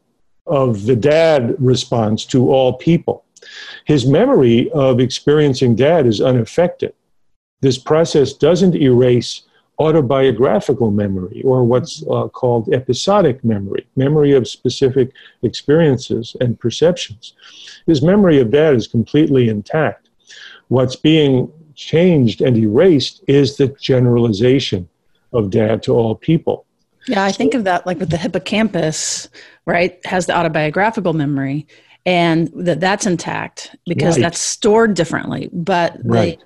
[0.46, 3.24] of the dad response to all people.
[3.84, 6.94] His memory of experiencing dad is unaffected
[7.60, 9.42] this process doesn't erase
[9.78, 15.10] autobiographical memory or what's uh, called episodic memory, memory of specific
[15.42, 17.34] experiences and perceptions.
[17.86, 20.09] His memory of dad is completely intact.
[20.70, 24.88] What's being changed and erased is the generalization
[25.32, 26.64] of dad to all people.
[27.08, 29.28] Yeah, I think of that like with the hippocampus,
[29.66, 29.98] right?
[30.06, 31.66] Has the autobiographical memory
[32.06, 34.22] and that that's intact because right.
[34.22, 35.50] that's stored differently.
[35.52, 36.38] But right.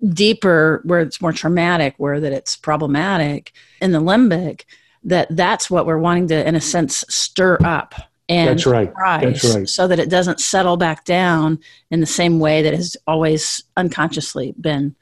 [0.00, 4.64] the deeper where it's more traumatic where that it's problematic in the limbic
[5.04, 7.94] that that's what we're wanting to in a sense stir up
[8.30, 11.58] and that's right that's right so that it doesn't settle back down
[11.90, 14.94] in the same way that has always unconsciously been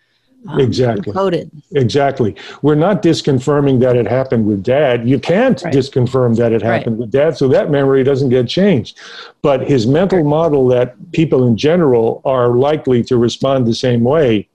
[0.48, 5.74] um, exactly coded exactly we're not disconfirming that it happened with dad you can't right.
[5.74, 7.00] disconfirm that it happened right.
[7.00, 8.98] with dad so that memory doesn't get changed
[9.42, 14.48] but his mental model that people in general are likely to respond the same way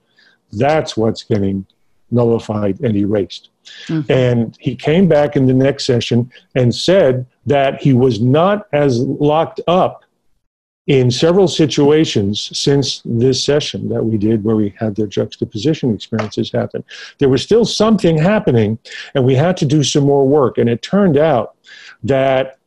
[0.53, 1.65] that's what's getting
[2.13, 3.49] nullified and erased.
[3.87, 4.11] Mm-hmm.
[4.11, 8.99] And he came back in the next session and said that he was not as
[8.99, 10.03] locked up
[10.87, 16.51] in several situations since this session that we did where we had the juxtaposition experiences
[16.51, 16.83] happen.
[17.19, 18.77] There was still something happening,
[19.15, 20.57] and we had to do some more work.
[20.57, 21.55] And it turned out
[22.03, 22.57] that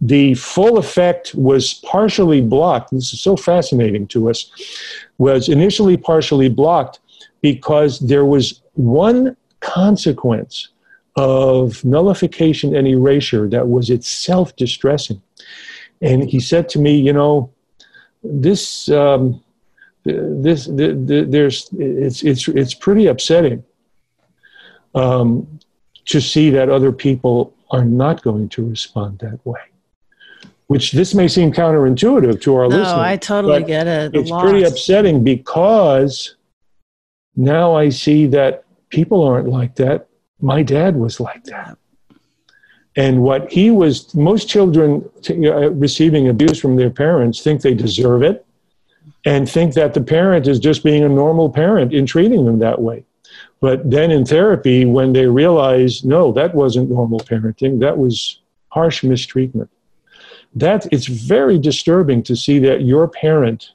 [0.00, 2.90] the full effect was partially blocked.
[2.90, 4.50] This is so fascinating to us.
[5.18, 7.00] Was initially partially blocked
[7.42, 10.70] because there was one consequence
[11.16, 15.20] of nullification and erasure that was itself distressing.
[16.00, 17.50] And he said to me, you know,
[18.22, 19.42] this, um,
[20.04, 23.64] this, the, the, there's, it's, it's, it's pretty upsetting
[24.94, 25.60] um,
[26.06, 29.60] to see that other people are not going to respond that way.
[30.70, 32.92] which this may seem counterintuitive to our no, listeners.
[32.92, 34.12] I totally but get it.
[34.12, 36.36] The It's pretty upsetting because
[37.34, 40.06] now I see that people aren't like that.
[40.40, 41.76] My dad was like that.
[42.96, 47.74] And what he was, most children t- uh, receiving abuse from their parents think they
[47.74, 48.44] deserve it
[49.24, 52.80] and think that the parent is just being a normal parent in treating them that
[52.80, 53.04] way.
[53.60, 59.04] But then in therapy, when they realize, no, that wasn't normal parenting, that was harsh
[59.04, 59.70] mistreatment.
[60.54, 63.70] That it's very disturbing to see that your parent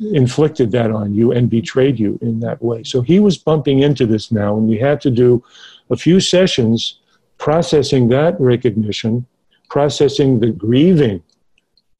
[0.00, 2.82] inflicted that on you and betrayed you in that way.
[2.82, 5.44] So he was bumping into this now, and we had to do
[5.92, 6.98] a few sessions
[7.38, 9.26] processing that recognition,
[9.68, 11.22] processing the grieving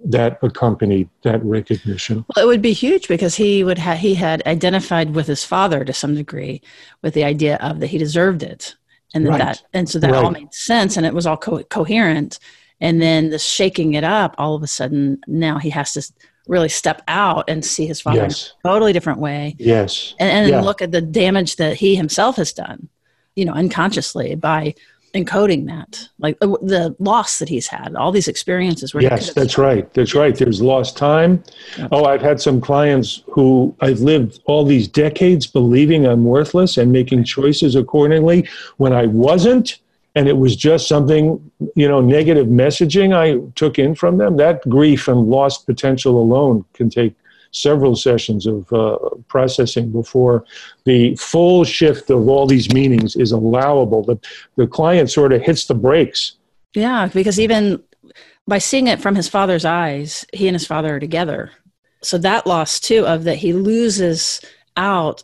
[0.05, 2.25] that accompanied that recognition.
[2.35, 5.85] Well, it would be huge because he would ha- he had identified with his father
[5.85, 6.61] to some degree
[7.03, 8.75] with the idea of that he deserved it,
[9.15, 9.39] and that, Right.
[9.39, 12.39] that and so that all made sense and it was all co- coherent.
[12.81, 16.03] And then the shaking it up, all of a sudden, now he has to
[16.49, 18.55] really step out and see his father Yes.
[18.65, 20.15] in a totally different way, Yes.
[20.19, 20.61] and, and Yeah.
[20.63, 22.89] look at the damage that he himself has done,
[23.37, 24.75] you know, unconsciously by
[25.15, 28.95] encoding that, like uh, the loss that he's had, all these experiences.
[28.95, 29.93] Where Yes, that's right.
[29.95, 30.35] That's right.
[30.35, 31.43] There's lost time.
[31.91, 36.93] Oh, I've had some clients who I've lived all these decades believing I'm worthless and
[36.93, 39.79] making choices accordingly when I wasn't.
[40.15, 44.37] And it was just something, you know, negative messaging I took in from them.
[44.37, 47.15] That grief and lost potential alone can take
[47.53, 48.99] several sessions of uh,
[49.29, 50.45] processing before
[50.85, 54.03] the full shift of all these meanings is allowable.
[54.03, 54.19] The,
[54.57, 56.37] the client sort of hits the brakes.
[56.75, 57.83] Yeah, because even
[58.49, 61.53] by seeing it from his father's eyes, he and his father are together.
[62.03, 64.41] So that loss too of that he loses
[64.77, 65.23] out.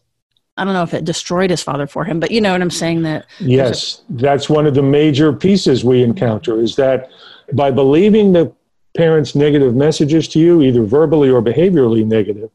[0.56, 2.70] I don't know if it destroyed his father for him, but you know what I'm
[2.70, 7.10] saying that Yes, that's one of the major pieces we encounter is that
[7.52, 8.52] by believing the
[8.96, 12.50] parents' negative messages to you, either verbally or behaviorally negative,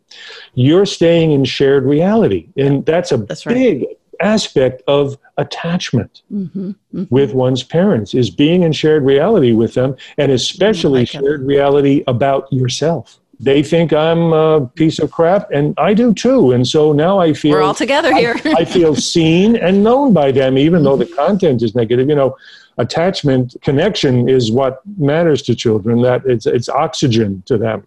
[0.55, 2.49] you're staying in shared reality.
[2.57, 3.53] And that's a That's right.
[3.53, 3.85] big
[4.19, 7.07] aspect of attachment Mhm, mhm.
[7.09, 11.19] with one's parents is being in shared reality with them and especially like it.
[11.21, 13.19] shared reality about yourself.
[13.39, 16.51] They think I'm a piece of crap and I do too.
[16.51, 18.35] And so now I feel we're all together here.
[18.45, 22.07] I, I feel seen and known by them, even though the content is negative.
[22.07, 22.35] You know,
[22.77, 26.01] attachment, connection is what matters to children.
[26.01, 27.85] That it's it's oxygen to them.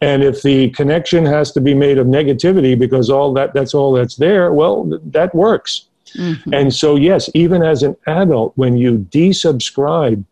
[0.00, 3.92] And if the connection has to be made of negativity because all that that's all
[3.92, 5.86] that's there, well, th- that works.
[6.16, 6.52] Mhm.
[6.52, 10.24] And so, yes, even as an adult, when you desubscribe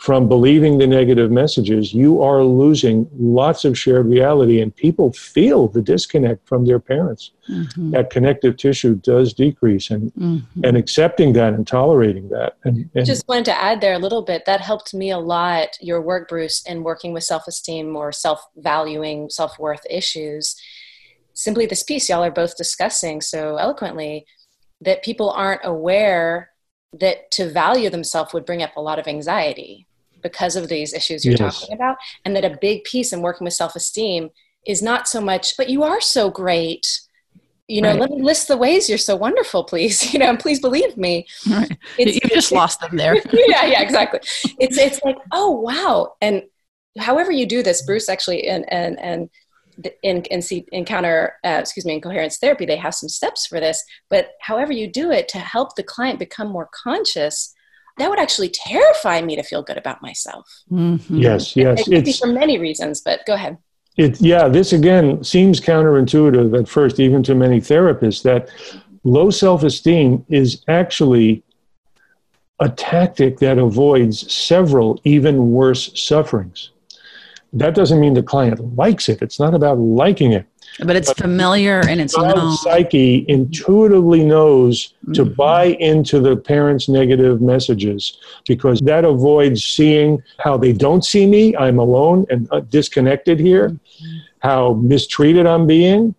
[0.00, 5.68] from believing the negative messages, you are losing lots of shared reality, and people feel
[5.68, 7.32] the disconnect from their parents.
[7.50, 10.42] Mhm, That connective tissue does decrease, and mhm.
[10.64, 14.22] and accepting that and tolerating that, and, and just wanted to add there a little
[14.22, 19.28] bit that helped me a lot your work bruce in working with self-esteem or self-valuing
[19.28, 20.56] self-worth issues
[21.34, 24.24] simply this piece y'all are both discussing so eloquently
[24.80, 26.50] that people aren't aware
[26.92, 29.86] that to value themselves would bring up a lot of anxiety
[30.22, 31.60] because of these issues you're Yes.
[31.60, 34.30] talking about and that a big piece in working with self-esteem
[34.66, 37.00] is not so much but you are so great
[37.68, 38.00] you know Right.
[38.00, 41.26] let me list the ways you're so wonderful please you know and please believe me
[41.48, 41.70] Right.
[41.98, 43.14] It's- you just lost them there.
[43.32, 44.20] yeah, yeah, exactly.
[44.58, 46.14] It's it's like, oh wow.
[46.20, 46.42] And
[46.98, 49.30] however you do this, Bruce actually and and and
[50.02, 53.60] in in see encounter uh, excuse me in coherence therapy they have some steps for
[53.60, 57.54] this but however you do it to help the client become more conscious
[58.00, 61.00] that would actually terrify me to feel good about myself Mhm.
[61.08, 63.56] yes, yes, it could be for many reasons but go ahead
[63.96, 64.18] it.
[64.20, 68.48] Yeah, this again seems counterintuitive at first, even to many therapists, that
[69.04, 71.42] low self-esteem is actually
[72.60, 76.70] a tactic that avoids several even worse sufferings.
[77.52, 79.20] That doesn't mean the client likes it.
[79.22, 80.46] It's not about liking it.
[80.84, 82.56] But it's familiar and it's known.
[82.56, 85.36] psyche intuitively knows to Mhm.
[85.36, 91.54] buy into the parents' negative messages because that avoids seeing how they don't see me,
[91.56, 93.76] I'm alone and uh, disconnected here,
[94.40, 96.14] how mistreated I'm being,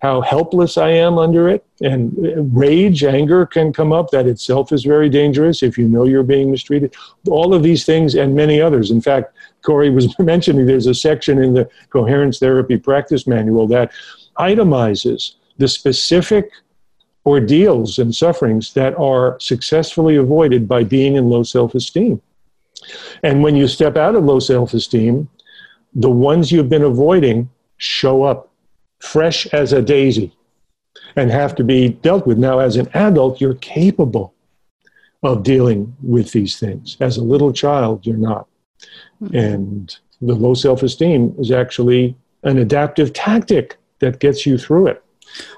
[0.00, 1.64] how helpless I am under it.
[1.82, 4.10] And uh, rage, anger can come up.
[4.10, 6.94] That itself is very dangerous if you know you're being mistreated.
[7.28, 8.90] All of these things and many others.
[8.90, 9.35] In fact,
[9.66, 13.92] Tori was mentioning there's a section in the Coherence Therapy Practice Manual that
[14.38, 16.50] itemizes the specific
[17.24, 22.22] ordeals and sufferings that are successfully avoided by being in low self esteem.
[23.22, 25.28] And when you step out of low self esteem,
[25.94, 28.50] the ones you've been avoiding show up
[29.00, 30.32] fresh as a daisy
[31.16, 32.38] and have to be dealt with.
[32.38, 34.34] Now, as an adult, you're capable
[35.22, 36.96] of dealing with these things.
[37.00, 38.46] As a little child, you're not.
[39.22, 39.36] Mm-hmm.
[39.36, 45.02] And the low self esteem is actually an adaptive tactic that gets you through it.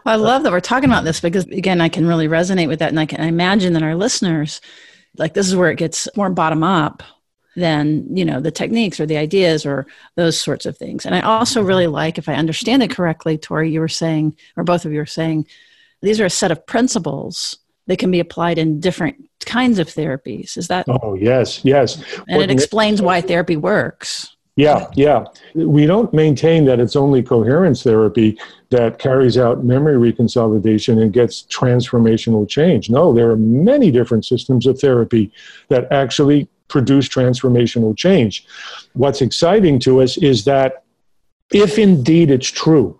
[0.04, 2.78] Well, I love that we're talking about this because, again, I can really resonate with
[2.78, 2.88] that.
[2.88, 4.60] And I can imagine that our listeners,
[5.16, 7.02] like, this is where it gets more bottom up
[7.56, 11.04] than, you know, the techniques or the ideas or those sorts of things.
[11.04, 14.64] And I also really like, if I understand it correctly, Tori, you were saying, or
[14.64, 15.46] both of you were saying,
[16.00, 20.56] these are a set of principles that can be applied in different kinds of therapies.
[20.56, 20.86] Is that?
[20.88, 22.02] Oh, yes, yes.
[22.28, 24.36] And it explains why therapy works.
[24.56, 25.24] Yeah, yeah.
[25.54, 28.38] We don't maintain that it's only coherence therapy
[28.70, 32.90] that carries out memory reconsolidation and gets transformational change.
[32.90, 35.32] No, there are many different systems of therapy
[35.68, 38.46] that actually produce transformational change.
[38.94, 40.82] What's exciting to us is that
[41.52, 42.98] if indeed it's true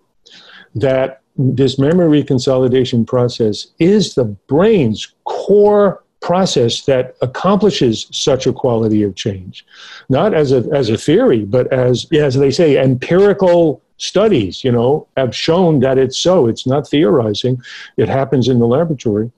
[0.76, 9.05] that this memory consolidation process is the brain's core process that accomplishes such a quality
[9.05, 9.64] of change,
[10.09, 15.07] not as a, as a theory, but as, as they say, empirical studies, you know,
[15.16, 16.47] have shown that it's so.
[16.47, 17.61] It's not theorizing.
[17.97, 19.30] It happens in the laboratory.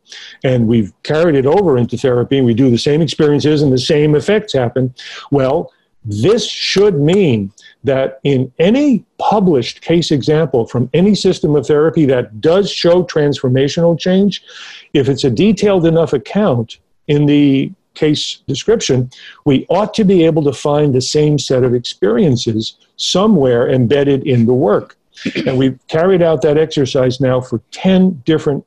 [0.45, 3.79] And we've carried it over into therapy and we do the same experiences and the
[3.79, 4.95] same effects happen.
[5.31, 5.73] Well,
[6.05, 7.53] this should mean
[7.85, 13.99] that in any published case example from any system of therapy that does show transformational
[13.99, 14.43] change,
[14.95, 19.11] if it's a detailed enough account in the case description,
[19.45, 24.47] we ought to be able to find the same set of experiences somewhere embedded in
[24.47, 24.97] the work.
[25.47, 28.65] And we've carried out that exercise now for 10 different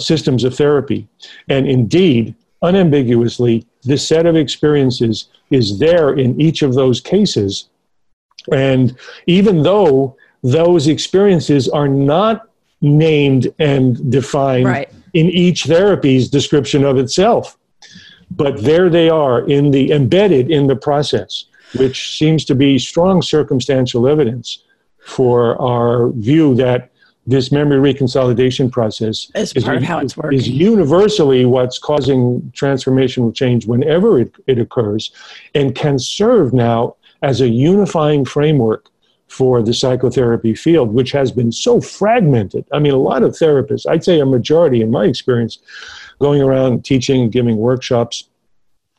[0.00, 1.06] systems of therapy.
[1.48, 7.68] And indeed, unambiguously, this set of experiences is there in each of those cases.
[8.52, 12.48] And even though those experiences are not
[12.80, 14.92] named and defined right.
[15.14, 17.56] in each therapy's description of itself,
[18.30, 21.44] but there they are in the embedded in the process,
[21.76, 24.64] which seems to be strong circumstantial evidence
[25.04, 26.90] for our view that
[27.26, 30.38] this memory reconsolidation process is, part of how it's working.
[30.38, 35.10] is universally what's causing transformational change whenever it, it occurs
[35.54, 38.90] and can serve now as a unifying framework
[39.28, 42.64] for the psychotherapy field, which has been so fragmented.
[42.72, 45.58] I mean, a lot of therapists, I'd say a majority in my experience,
[46.20, 48.28] going around teaching giving workshops,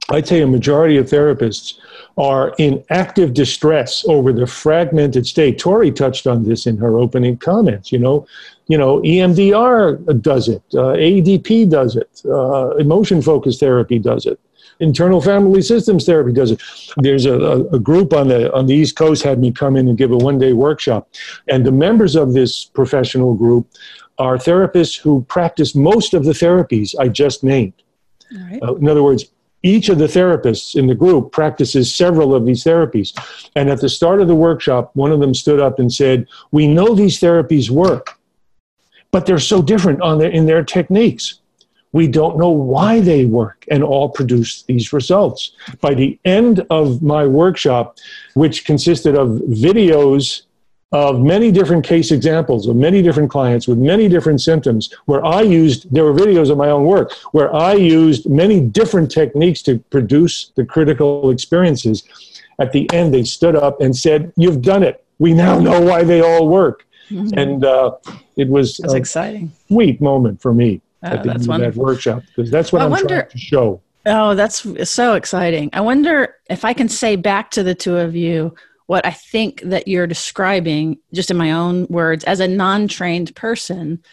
[0.09, 1.79] I'd say a majority of therapists
[2.17, 5.59] are in active distress over the fragmented state.
[5.59, 7.91] Tori touched on this in her opening comments.
[7.91, 8.27] You know,
[8.67, 14.39] you know, EMDR does it, uh, AEDP does it, uh, emotion focused therapy does it,
[14.79, 16.61] internal family systems therapy does it.
[16.97, 17.35] There's a,
[17.71, 20.17] a, group on the on the East Coast had me come in and give a
[20.17, 21.09] one day workshop,
[21.47, 23.67] and the members of this professional group
[24.17, 27.73] are therapists who practice most of the therapies I just named.
[28.33, 28.61] Right.
[28.63, 29.25] Uh, in other words,
[29.65, 33.17] each of the therapists in the group practices several of these therapies.
[33.55, 36.67] And at the start of the workshop, one of them stood up and said, We
[36.67, 38.19] know these therapies work,
[39.11, 41.39] but they're so different on their, in their techniques.
[41.93, 45.53] We don't know why they work and all produce these results.
[45.81, 47.97] By the end of my workshop,
[48.33, 50.43] which consisted of videos
[50.91, 55.41] of many different case examples of many different clients with many different symptoms where I
[55.41, 59.79] used, there were videos of my own work, where I used many different techniques to
[59.89, 62.03] produce the critical experiences.
[62.59, 65.03] At the end, they stood up and said, You've done it.
[65.19, 66.85] We now know why they all work.
[67.09, 67.37] Mm-hmm.
[67.37, 67.97] And uh,
[68.35, 69.51] it was that's exciting.
[69.67, 71.53] Sweet moment for me oh, at the end wonderful.
[71.53, 73.81] of that workshop because that's what well, I'm wonder, trying to show.
[74.05, 75.69] Oh, that's so exciting.
[75.73, 78.55] I wonder if I can say back to the two of you
[78.87, 83.35] what I think that you're describing, just in my own words, as a non trained
[83.35, 84.03] person.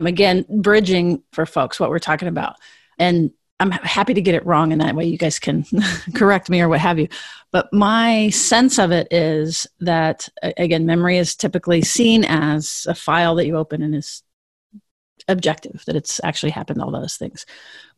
[0.00, 2.56] Again, bridging for folks what we're talking about.
[2.98, 3.30] And
[3.60, 5.64] I'm happy to get it wrong, in that way you guys can
[6.14, 7.08] correct me or what have you.
[7.52, 13.36] But my sense of it is that, again, memory is typically seen as a file
[13.36, 14.22] that you open and is
[15.28, 17.46] objective, that it's actually happened, all those things.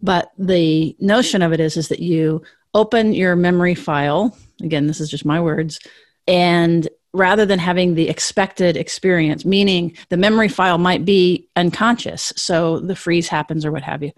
[0.03, 2.43] But the notion of it is, is that you
[2.75, 5.79] open your memory file, again, this is just my words,
[6.27, 12.81] and rather than having the expected experience, meaning the memory file might be unconscious, so
[12.81, 14.11] the freeze happens or what have you.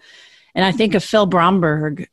[0.55, 2.09] And I think of Phil Bromberg,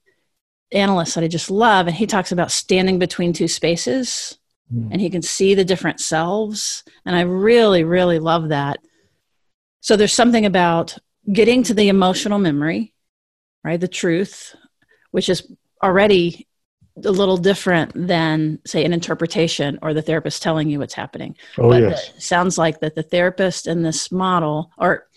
[0.73, 4.37] analyst that I just love, and he talks about standing between two spaces
[4.73, 4.89] mm.
[4.91, 6.83] and he can see the different selves.
[7.05, 8.79] And I really, really love that.
[9.81, 10.97] So there's something about
[11.31, 12.93] getting to the emotional memory,
[13.63, 13.79] right?
[13.79, 14.55] The truth,
[15.11, 15.49] which is
[15.81, 16.47] already
[17.03, 21.35] a little different than say an interpretation or the therapist telling you what's happening.
[21.57, 22.09] Oh, but yes.
[22.15, 25.07] it sounds like that the therapist in this model or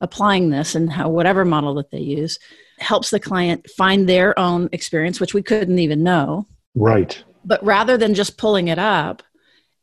[0.00, 2.38] applying this and how whatever model that they use
[2.78, 6.46] helps the client find their own experience which we couldn't even know.
[6.74, 7.22] Right.
[7.44, 9.22] But rather than just pulling it up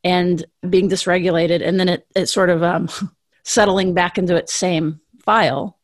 [0.02, 2.88] and being dysregulated and then it, it sort of um,
[3.44, 5.78] settling back into its same file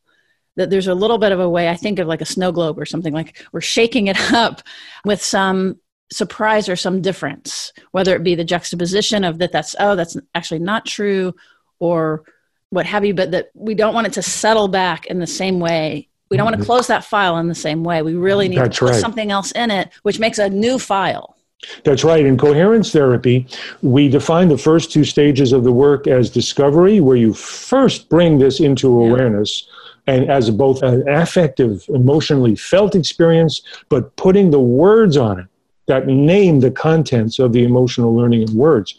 [0.55, 2.79] that there's a little bit of a way i think of like a snow globe
[2.79, 4.61] or something like we're shaking it up
[5.05, 5.79] with some
[6.11, 10.59] surprise or some difference whether it be the juxtaposition of that that's oh that's actually
[10.59, 11.33] not true
[11.79, 12.23] or
[12.69, 15.59] what have you but that we don't want it to settle back in the same
[15.59, 16.67] way we don't want to mm-hmm.
[16.67, 19.01] close that file in the same way we really need that's to put right.
[19.01, 21.35] something else in it which makes a new file
[21.83, 22.25] that's right.
[22.25, 23.47] In coherence therapy,
[23.81, 28.37] we define the first two stages of the work as discovery, where you first bring
[28.37, 29.67] this into awareness
[30.07, 35.47] and as both an affective, emotionally felt experience, but putting the words on it
[35.85, 38.95] that name the contents of the emotional learning in words.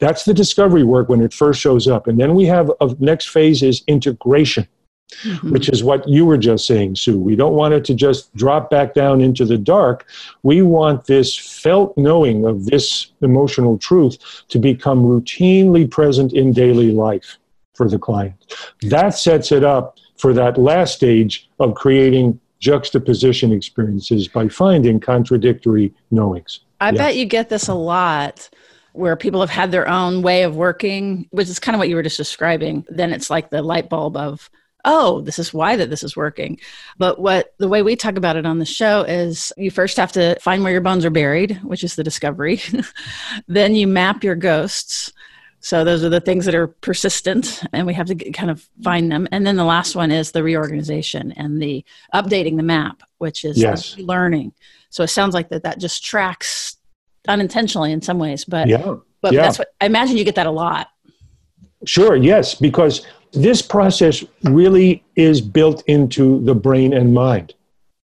[0.00, 2.06] That's the discovery work when it first shows up.
[2.06, 4.68] And then we have a next phase is integration
[5.22, 5.50] mm-hmm.
[5.50, 7.18] which is what you were just saying, Sue.
[7.18, 10.06] We don't want it to just drop back down into the dark.
[10.42, 16.92] We want this felt knowing of this emotional truth to become routinely present in daily
[16.92, 17.38] life
[17.74, 18.34] for the client.
[18.82, 25.92] That sets it up for that last stage of creating juxtaposition experiences by finding contradictory
[26.10, 26.60] knowings.
[26.80, 26.98] I yes.
[26.98, 28.48] bet you get this a lot
[28.92, 31.96] where people have had their own way of working, which is kind of what you
[31.96, 32.84] were just describing.
[32.88, 34.48] Then it's like the light bulb of,
[34.86, 36.58] oh, this is why that this is working.
[36.96, 40.12] But what the way we talk about it on the show is you first have
[40.12, 42.60] to find where your bones are buried, which is the discovery.
[43.48, 45.12] then you map your ghosts.
[45.66, 49.10] So those are the things that are persistent, and we have to kind of find
[49.10, 49.26] them.
[49.32, 53.58] And then the last one is the reorganization and the updating the map, which is
[53.58, 53.98] yes.
[53.98, 54.52] learning.
[54.90, 56.76] So it sounds like that that just tracks
[57.26, 58.94] unintentionally in some ways, but yeah.
[59.20, 59.42] but yeah.
[59.42, 60.86] that's what I imagine you get that a lot.
[61.84, 67.54] Sure, yes, because this process really is built into the brain and mind.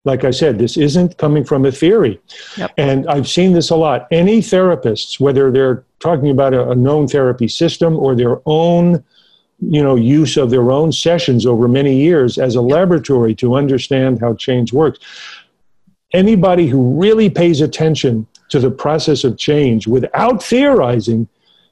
[0.07, 2.19] Like I said, this isn't coming from a theory.
[2.57, 2.71] Yep.
[2.77, 4.07] And I've seen this a lot.
[4.09, 9.03] Any therapists, whether they're talking about a, a known therapy system or their own
[9.59, 14.19] you know use of their own sessions over many years as a laboratory to understand
[14.19, 14.99] how change works
[16.13, 21.27] anybody who really pays attention to the process of change without theorizing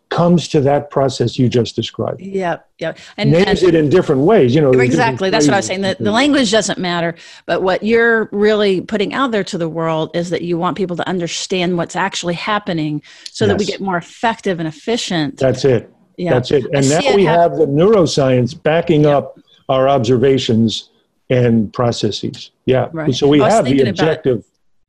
[0.10, 2.22] comes to that process you just described.
[2.22, 2.93] Yeah, yeah.
[3.18, 4.72] And names and, it in different ways, you know.
[4.72, 5.30] Exactly.
[5.30, 5.82] That's what I was saying.
[5.82, 10.12] The, the language doesn't matter, but what you're really putting out there to the world
[10.16, 13.01] is that you want people to understand what's actually happening
[13.32, 13.51] so yes.
[13.51, 15.38] that we get more effective and efficient.
[15.38, 15.91] That's it.
[16.18, 16.34] Yeah.
[16.34, 16.66] That's it.
[16.74, 19.38] And now we have the neuroscience backing up
[19.70, 20.91] our observations
[21.30, 22.51] and processes.
[22.66, 22.89] Yeah.
[22.93, 23.14] Right.
[23.14, 24.45] So we have the objective.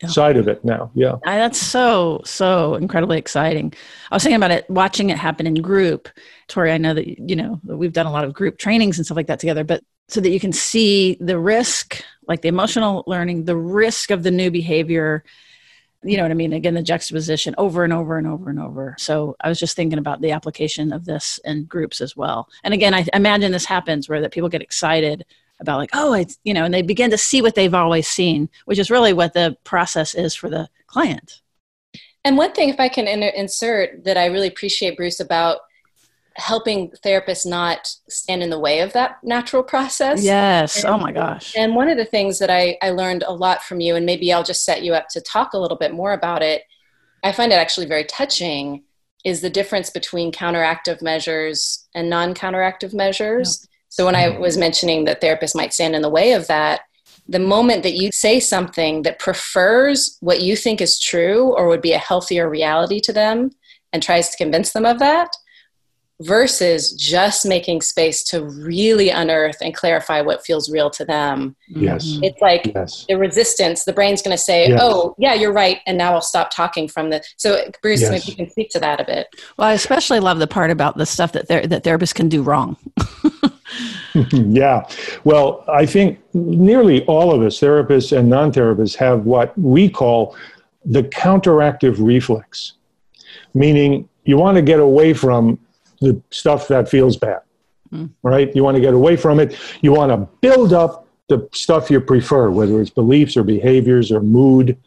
[0.06, 0.90] Side of it now.
[0.94, 1.16] Yeah.
[1.24, 3.72] That's so, so incredibly exciting.
[4.10, 6.08] I was thinking about it, watching it happen in group.
[6.48, 9.16] Tori, I know that, you know, we've done a lot of group trainings and stuff
[9.16, 13.44] like that together, but so that you can see the risk, like the emotional learning,
[13.44, 15.24] the risk of the new behavior,
[16.02, 16.52] you know what I mean?
[16.52, 18.94] Again, the juxtaposition over and over and over and over.
[18.98, 22.48] So I was just thinking about the application of this in groups as well.
[22.62, 25.24] And again, I imagine this happens where that people get excited
[25.60, 28.48] about like oh it's you know and they begin to see what they've always seen
[28.66, 31.40] which is really what the process is for the client.
[32.24, 35.60] And one thing if i can insert that i really appreciate bruce about
[36.36, 40.22] helping therapists not stand in the way of that natural process.
[40.22, 40.84] Yes.
[40.84, 41.54] Oh and, oh my gosh.
[41.56, 44.32] and one of the things that I, I learned a lot from you and maybe
[44.32, 46.62] i'll just set you up to talk a little bit more about it
[47.24, 48.82] i find it actually very touching
[49.24, 54.42] is the difference between counteractive measures and non-counteractive measures so when I mm-hmm.
[54.42, 56.80] was mentioning that therapists might stand in the way of that,
[57.26, 61.80] the moment that you say something that prefers what you think is true or would
[61.80, 63.52] be a healthier reality to them
[63.94, 65.30] and tries to convince them of that,
[66.20, 71.56] versus just making space to really unearth and clarify what feels real to them.
[71.68, 72.06] Yes.
[72.06, 72.24] Mm-hmm.
[72.24, 73.06] It's like yes.
[73.08, 74.80] the resistance, the brain's going to say, yes.
[74.82, 75.80] oh, yeah, you're right.
[75.86, 77.22] And now I'll stop talking from the.
[77.36, 78.10] So, Bruce, yes.
[78.10, 79.26] maybe you can speak to that a bit.
[79.56, 82.42] Well, I especially love the part about the stuff that, ther- that therapists can do
[82.42, 82.76] wrong.
[84.32, 84.88] yeah.
[85.24, 90.36] Well, I think nearly all of us, therapists and non therapists, have what we call
[90.84, 92.74] the counteractive reflex,
[93.54, 95.58] meaning you want to get away from
[96.00, 97.40] the stuff that feels bad,
[97.92, 98.10] mm.
[98.22, 98.54] right?
[98.54, 99.58] You want to get away from it.
[99.80, 104.20] You want to build up the stuff you prefer, whether it's beliefs or behaviors or
[104.20, 104.78] mood,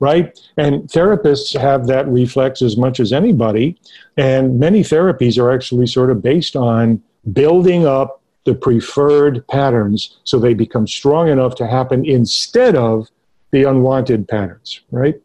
[0.00, 0.38] right?
[0.56, 3.80] And therapists have that reflex as much as anybody.
[4.16, 8.17] And many therapies are actually sort of based on building up
[8.48, 13.06] the preferred patterns so they become strong enough to happen instead of
[13.50, 15.20] the unwanted patterns, right?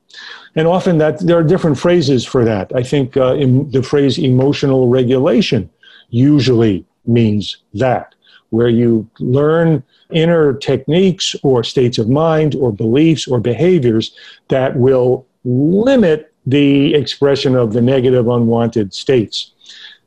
[0.57, 2.71] And often that there are different phrases for that.
[2.75, 3.35] I think uh,
[3.75, 5.69] the phrase emotional regulation
[6.09, 8.13] usually means that,
[8.49, 14.13] where you learn inner techniques or states of mind or beliefs or behaviors
[14.49, 19.53] that will limit the expression of the negative unwanted states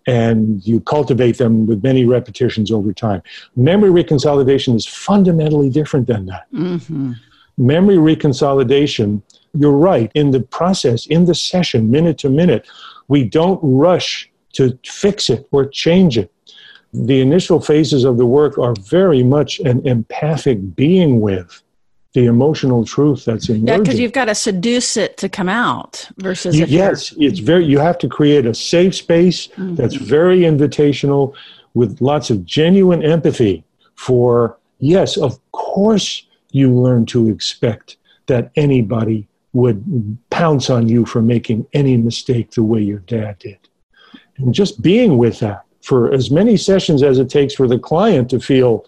[0.06, 3.22] and you cultivate them with many repetitions over time.
[3.56, 6.46] Memory reconsolidation is fundamentally different than that.
[6.52, 7.12] Mm-hmm.
[7.58, 9.22] Memory reconsolidation,
[9.54, 12.66] you're right, in the process, in the session, minute to minute,
[13.08, 16.32] we don't rush to fix it or change it.
[16.92, 21.62] The initial phases of the work are very much an empathic being with
[22.16, 23.66] the emotional truth that's emerging.
[23.66, 26.58] Yeah, because you've got to seduce it to come out versus.
[26.58, 27.66] You, yes, it's very.
[27.66, 29.74] You have to create a safe space mm-hmm.
[29.74, 31.34] that's very invitational,
[31.74, 33.64] with lots of genuine empathy
[33.96, 34.58] for.
[34.78, 39.84] Yes, of course, you learn to expect that anybody would
[40.30, 43.58] pounce on you for making any mistake the way your dad did,
[44.38, 48.30] and just being with that for as many sessions as it takes for the client
[48.30, 48.86] to feel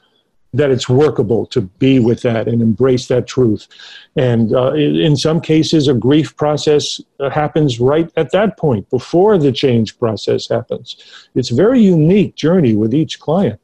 [0.54, 3.68] that it's workable to be with that and embrace that truth.
[4.16, 7.00] And uh, in some cases, a grief process
[7.32, 10.96] happens right at that point, before the change process happens.
[11.34, 13.60] It's a very unique journey with each client.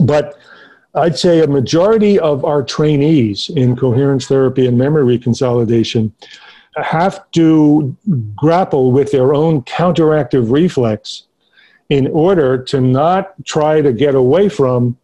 [0.00, 0.38] But
[0.94, 6.14] I'd say a majority of our trainees in coherence therapy and memory consolidation
[6.76, 7.94] have to
[8.36, 11.24] grapple with their own counteractive reflex
[11.90, 14.96] in order to not try to get away from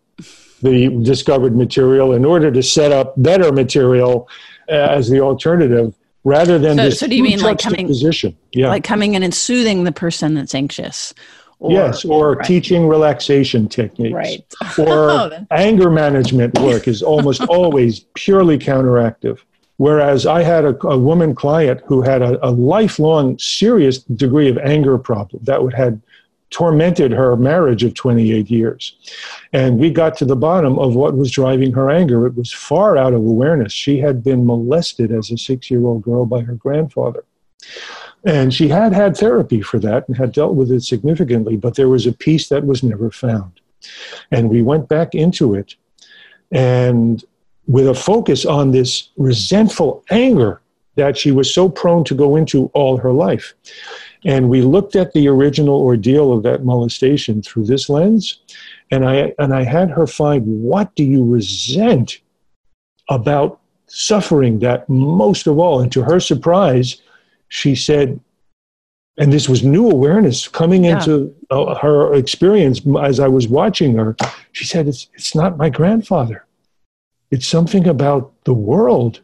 [0.67, 4.29] the discovered material in order to set up better material
[4.69, 5.95] uh, as the alternative
[6.25, 8.69] rather than so, so do you mean like coming position yeah.
[8.69, 11.14] like coming in and soothing the person that's anxious?
[11.59, 12.47] Or, yes or right.
[12.47, 14.12] teaching relaxation techniques.
[14.12, 14.45] Right.
[14.79, 19.39] Or oh, anger management work is almost always purely counteractive.
[19.79, 24.59] Whereas i had a, a woman client who had a, a lifelong serious degree of
[24.59, 26.03] anger problem that would had
[26.51, 28.97] tormented her marriage of 28 years.
[29.53, 32.26] And we got to the bottom of what was driving her anger.
[32.26, 33.72] It was far out of awareness.
[33.72, 37.24] She had been molested as a six year old girl by her grandfather.
[38.24, 41.88] And she had had therapy for that and had dealt with it significantly, but there
[41.88, 43.61] was a piece that was never found.
[44.30, 45.74] And we went back into it
[46.51, 47.24] and
[47.66, 50.61] with a focus on this resentful anger
[50.94, 53.55] that she was so prone to go into all her life.
[54.27, 58.41] And we looked at the original ordeal of that molestation through this lens.
[58.91, 62.18] And I, and I had her find what do you resent
[63.09, 65.81] about suffering that most of all?
[65.81, 67.01] And to her surprise,
[67.49, 68.18] she said,
[69.16, 70.99] and this was new awareness coming yeah.
[70.99, 74.16] into uh, her experience as I was watching her.
[74.51, 76.45] She said, it's, it's not my grandfather.
[77.31, 79.20] It's something about the world.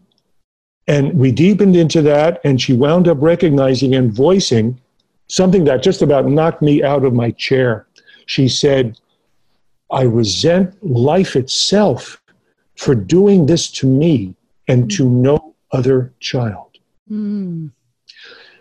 [0.86, 4.80] And we deepened into that, and she wound up recognizing and voicing
[5.32, 7.86] something that just about knocked me out of my chair.
[8.26, 8.98] She said,
[9.90, 12.20] I resent life itself
[12.76, 14.34] for doing this to me
[14.68, 16.76] and to no other child.
[17.10, 17.70] Mm.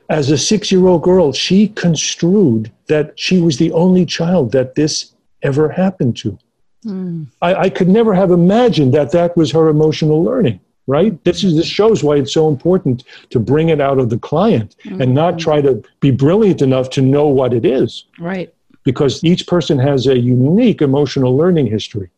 [0.10, 4.76] As a six year old girl, she construed that she was the only child that
[4.76, 6.40] this ever happened to.
[6.86, 7.28] Mm.
[7.42, 11.24] I, I could never have imagined that that was her emotional learning right?
[11.24, 14.76] This is this shows why it's so important to bring it out of the client
[14.84, 15.02] mm-hmm.
[15.02, 18.06] and not try to be brilliant enough to know what it is.
[18.20, 18.54] Right.
[18.84, 22.10] Because each person has a unique emotional learning history.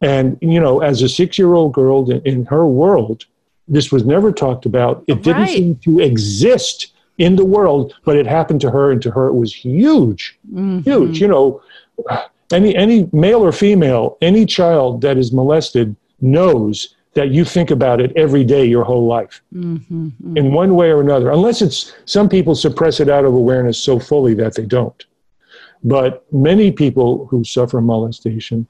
[0.00, 3.26] And you know, as a 6-year-old girl in, in her world,
[3.66, 5.04] this was never talked about.
[5.06, 9.10] It didn't seem to exist in the world, but it happened to her and to
[9.10, 10.38] her it was huge.
[10.52, 10.80] Mm-hmm.
[10.80, 11.60] Huge, you know,
[12.52, 18.00] any any male or female, any child that is molested knows that you think about
[18.00, 19.42] it every day your whole life.
[19.52, 20.36] Mm-hmm, mm-hmm.
[20.36, 23.98] in one way or another unless it's some people suppress it out of awareness so
[23.98, 25.04] fully that they don't.
[25.82, 28.68] But many people who suffer molestation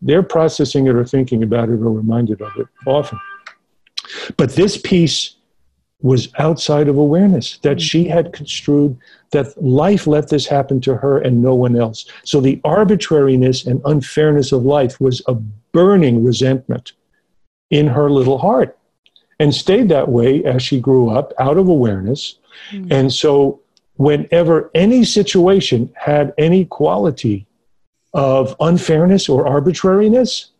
[0.00, 3.20] they're processing it or thinking about it or reminded of it often.
[4.38, 5.36] But this piece
[6.00, 8.98] was outside of awareness that she had construed
[9.30, 12.06] that life let this happen to her and no one else.
[12.24, 16.92] So the arbitrariness and unfairness of life was a burning resentment
[17.72, 18.78] in her little heart
[19.40, 22.36] and stayed that way as she grew up out of awareness.
[22.70, 22.92] Mm-hmm.
[22.92, 23.60] And so,
[23.96, 27.46] whenever any situation had any quality
[28.12, 30.50] of unfairness or arbitrariness,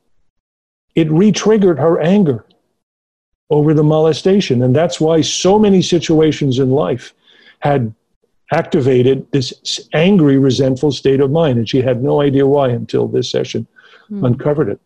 [0.94, 2.44] it re triggered her anger
[3.50, 4.62] over the molestation.
[4.62, 7.14] And that's why so many situations in life
[7.58, 7.94] had
[8.52, 9.52] activated this
[9.92, 11.58] angry, resentful state of mind.
[11.58, 13.66] And she had no idea why until this session
[14.10, 14.24] mm-hmm.
[14.24, 14.80] uncovered it.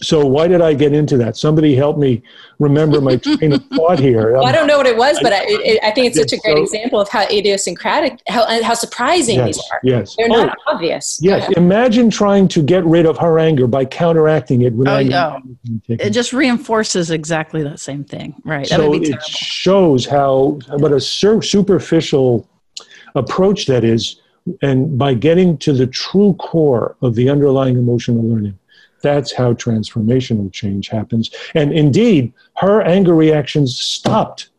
[0.00, 1.36] So why did I get into that?
[1.36, 2.22] Somebody help me
[2.58, 4.32] remember my train of thought here.
[4.32, 6.40] Well, I don't know what it was, but I, it, I think it's such a
[6.40, 9.80] great so, example of how idiosyncratic, how, uh, how surprising yes, these are.
[9.82, 11.18] Yes, they're oh, not obvious.
[11.20, 14.72] Yes, imagine trying to get rid of her anger by counteracting it.
[14.86, 15.38] oh, yeah.
[15.88, 18.66] It just reinforces exactly the same thing, right?
[18.66, 22.48] So it shows how, what a superficial
[23.14, 24.20] approach that is,
[24.62, 28.58] and by getting to the true core of the underlying emotional learning
[29.02, 31.30] that's how transformational change happens.
[31.54, 34.50] And indeed, her anger reactions stopped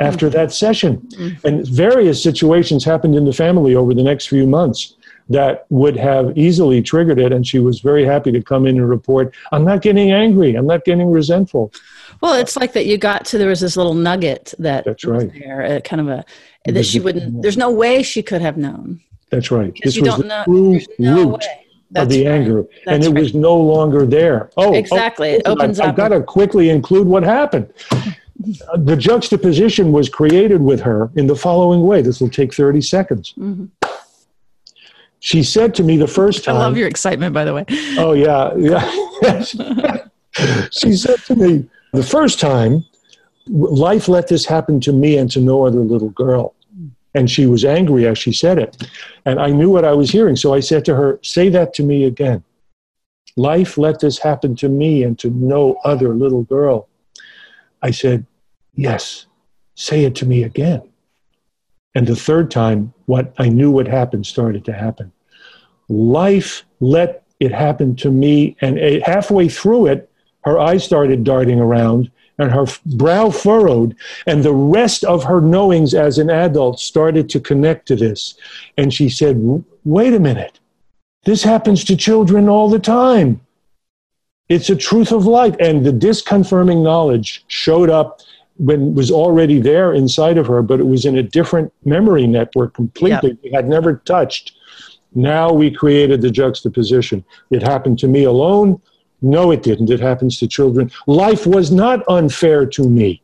[0.00, 0.36] after mm-hmm.
[0.36, 0.98] that session.
[0.98, 1.46] Mm-hmm.
[1.46, 4.94] And various situations happened in the family over the next few months
[5.30, 7.32] that would have easily triggered it.
[7.32, 10.54] And she was very happy to come in and report, I'm not getting angry.
[10.54, 11.72] I'm not getting resentful.
[12.20, 15.30] Well, it's like that you got to, there was this little nugget that That's right.
[15.32, 16.24] there, kind of a,
[16.64, 19.00] that she wouldn't, there's no way she could have known.
[19.30, 19.72] That's right.
[19.72, 21.66] Because this was the know, true no root way.
[21.96, 22.34] Of the right.
[22.34, 23.22] anger, That's and it right.
[23.22, 24.50] was no longer there.
[24.58, 25.30] Oh, exactly.
[25.30, 25.90] Oh, it opens I, up.
[25.90, 27.72] I've got to quickly include what happened.
[28.76, 32.02] the juxtaposition was created with her in the following way.
[32.02, 33.32] This will take 30 seconds.
[33.38, 33.66] Mm-hmm.
[35.20, 36.56] She said to me the first time.
[36.56, 37.64] I love your excitement, by the way.
[37.98, 38.54] Oh, yeah.
[38.56, 40.08] Yeah.
[40.70, 42.84] she said to me the first time,
[43.48, 46.54] life let this happen to me and to no other little girl.
[47.18, 48.88] And she was angry as she said it.
[49.24, 50.36] And I knew what I was hearing.
[50.36, 52.44] So I said to her, Say that to me again.
[53.36, 56.88] Life let this happen to me and to no other little girl.
[57.82, 58.24] I said,
[58.76, 59.26] Yes,
[59.74, 60.88] say it to me again.
[61.92, 65.10] And the third time, what I knew would happen started to happen.
[65.88, 68.56] Life let it happen to me.
[68.60, 70.08] And halfway through it,
[70.44, 75.94] her eyes started darting around and her brow furrowed, and the rest of her knowings
[75.94, 78.34] as an adult started to connect to this.
[78.76, 80.60] And she said, Wait a minute,
[81.24, 83.40] this happens to children all the time.
[84.48, 85.56] It's a truth of life.
[85.60, 88.20] And the disconfirming knowledge showed up
[88.56, 92.74] when was already there inside of her, but it was in a different memory network
[92.74, 93.30] completely.
[93.30, 93.38] Yep.
[93.42, 94.52] We had never touched.
[95.14, 97.24] Now we created the juxtaposition.
[97.50, 98.80] It happened to me alone.
[99.20, 99.90] No, it didn't.
[99.90, 100.90] It happens to children.
[101.06, 103.22] Life was not unfair to me.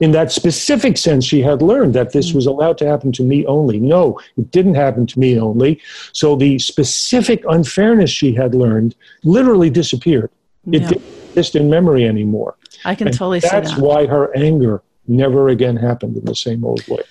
[0.00, 2.34] In that specific sense, she had learned that this mm.
[2.34, 3.78] was allowed to happen to me only.
[3.78, 5.80] No, it didn't happen to me only.
[6.12, 10.30] So the specific unfairness she had learned literally disappeared.
[10.72, 10.88] It yeah.
[10.88, 12.56] didn't exist in memory anymore.
[12.84, 13.64] I can and totally see that.
[13.64, 17.02] That's why her anger never again happened in the same old way.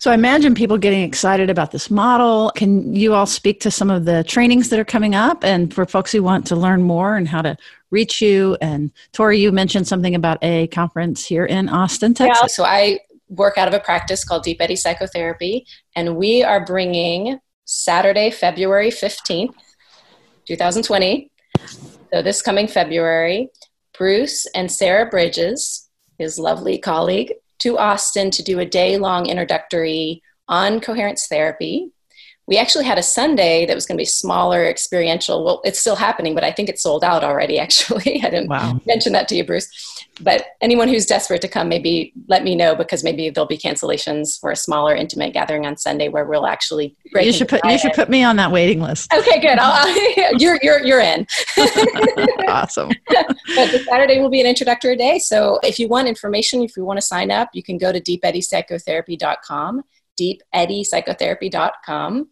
[0.00, 2.52] So I imagine people getting excited about this model.
[2.54, 5.84] Can you all speak to some of the trainings that are coming up and for
[5.86, 7.56] folks who want to learn more and how to
[7.90, 8.56] reach you?
[8.60, 12.38] And Tori, you mentioned something about a conference here in Austin, Texas.
[12.40, 16.64] Yeah, so I work out of a practice called Deep Eddy Psychotherapy, and we are
[16.64, 19.54] bringing Saturday, February 15th,
[20.46, 21.30] 2020.
[22.12, 23.50] So this coming February,
[23.98, 30.22] Bruce and Sarah Bridges, his lovely colleague, to Austin to do a day long introductory
[30.48, 31.92] on coherence therapy.
[32.48, 35.44] We actually had a Sunday that was going to be smaller, experiential.
[35.44, 38.22] Well, it's still happening, but I think it's sold out already, actually.
[38.24, 38.80] I didn't wow.
[38.86, 39.68] mention that to you, Bruce.
[40.20, 44.40] But anyone who's desperate to come, maybe let me know because maybe there'll be cancellations
[44.40, 47.26] for a smaller, intimate gathering on Sunday where we'll actually break.
[47.26, 49.12] You should put you should put me on that waiting list.
[49.12, 49.58] Okay, good.
[49.60, 49.86] I'll,
[50.38, 51.26] you're you're you're in.
[52.48, 52.90] awesome.
[53.08, 55.18] but the Saturday will be an introductory day.
[55.18, 58.00] So if you want information, if you want to sign up, you can go to
[58.00, 59.82] deepeddypsychotherapy.com,
[60.18, 62.28] deepeddypsychotherapy.com.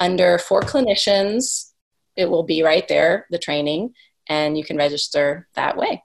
[0.00, 1.70] Under for clinicians,
[2.16, 3.94] it will be right there, the training,
[4.28, 6.02] and you can register that way.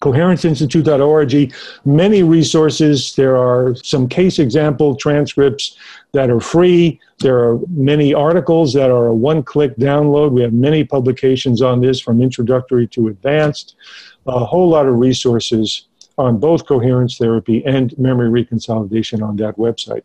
[0.00, 3.14] coherenceinstitute.org, many resources.
[3.14, 5.76] There are some case example transcripts
[6.12, 7.00] that are free.
[7.18, 10.32] There are many articles that are a one click download.
[10.32, 13.76] We have many publications on this from introductory to advanced,
[14.26, 15.86] a whole lot of resources
[16.18, 20.02] on both coherence therapy and memory reconsolidation on that website.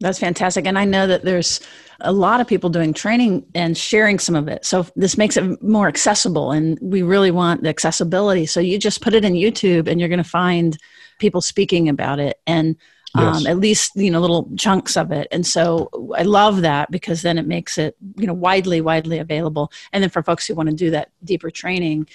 [0.00, 0.66] That's fantastic.
[0.66, 1.60] And I know that there's
[2.00, 4.66] a lot of people doing training and sharing some of it.
[4.66, 6.52] So this makes it more accessible.
[6.52, 8.44] And we really want the accessibility.
[8.44, 10.76] So you just put it in YouTube and you're going to find
[11.18, 12.38] people speaking about it.
[12.46, 12.76] And
[13.14, 13.46] um, Yes.
[13.46, 15.26] at least you know little chunks of it.
[15.30, 19.72] And so I love that because then it makes it you know widely widely available.
[19.94, 22.08] And then for folks who want to do that deeper training,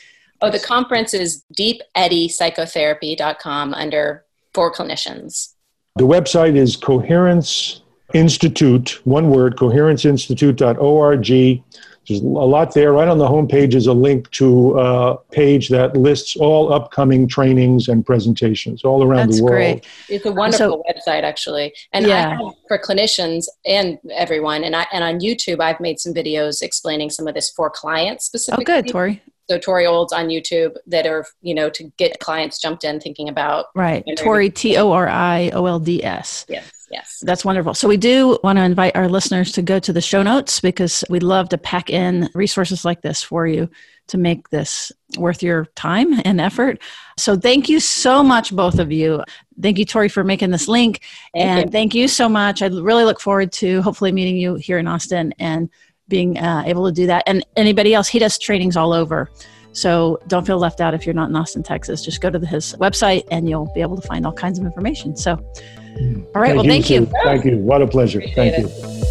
[0.43, 5.53] Oh, the conference is deepeddypsychotherapy.com under for clinicians.
[6.01, 7.83] The website is Coherence
[8.15, 11.25] Institute, one word, coherenceinstitute.org.
[12.07, 12.91] There's a lot there.
[12.93, 17.87] Right on the homepage is a link to a page that lists all upcoming trainings
[17.87, 19.55] and presentations all around that's the world.
[19.55, 19.87] great.
[20.09, 22.29] It's a wonderful website, actually, and Yeah.
[22.29, 24.63] I have for clinicians and everyone.
[24.63, 28.25] And I and on YouTube, I've made some videos explaining some of this for clients
[28.25, 28.63] oh, specifically.
[28.63, 28.81] Oh, specifically.
[28.81, 29.21] good, Tori.
[29.49, 33.29] So Tori Olds on YouTube that are you know to get clients jumped in thinking
[33.29, 36.45] about Right, And Tori T O R I O L D S.
[36.47, 37.73] yes yes That's wonderful.
[37.73, 41.03] So we do want to invite our listeners to go to the show notes because
[41.09, 43.69] we'd love to pack in resources like this for you
[44.07, 46.81] to make this worth your time and effort.
[47.17, 49.23] So thank you so much, both of you.
[49.61, 51.01] Thank you, Tori, for making this link.
[51.33, 51.71] Thank and you.
[51.71, 52.61] thank you so much.
[52.61, 55.69] I really look forward to hopefully meeting you here in Austin and
[56.12, 57.24] being uh, able to do that.
[57.26, 59.32] And anybody else, he does trainings all over.
[59.74, 62.03] So don't feel left out if you're not in Austin, Texas.
[62.03, 64.66] Just go to the, his website and you'll be able to find all kinds of
[64.66, 65.16] information.
[65.16, 65.32] So,
[66.36, 66.53] all right.
[66.53, 67.07] well, thank you.
[67.24, 67.57] Thank you.
[67.57, 68.20] What a pleasure.
[68.20, 68.84] Appreciate Thank it.
[68.84, 69.01] you.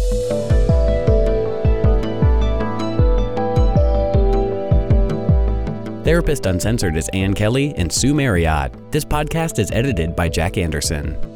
[6.03, 8.91] Therapist Uncensored is Ann Kelly and Sue Marriott.
[8.91, 11.30] This podcast is edited by Jack Anderson.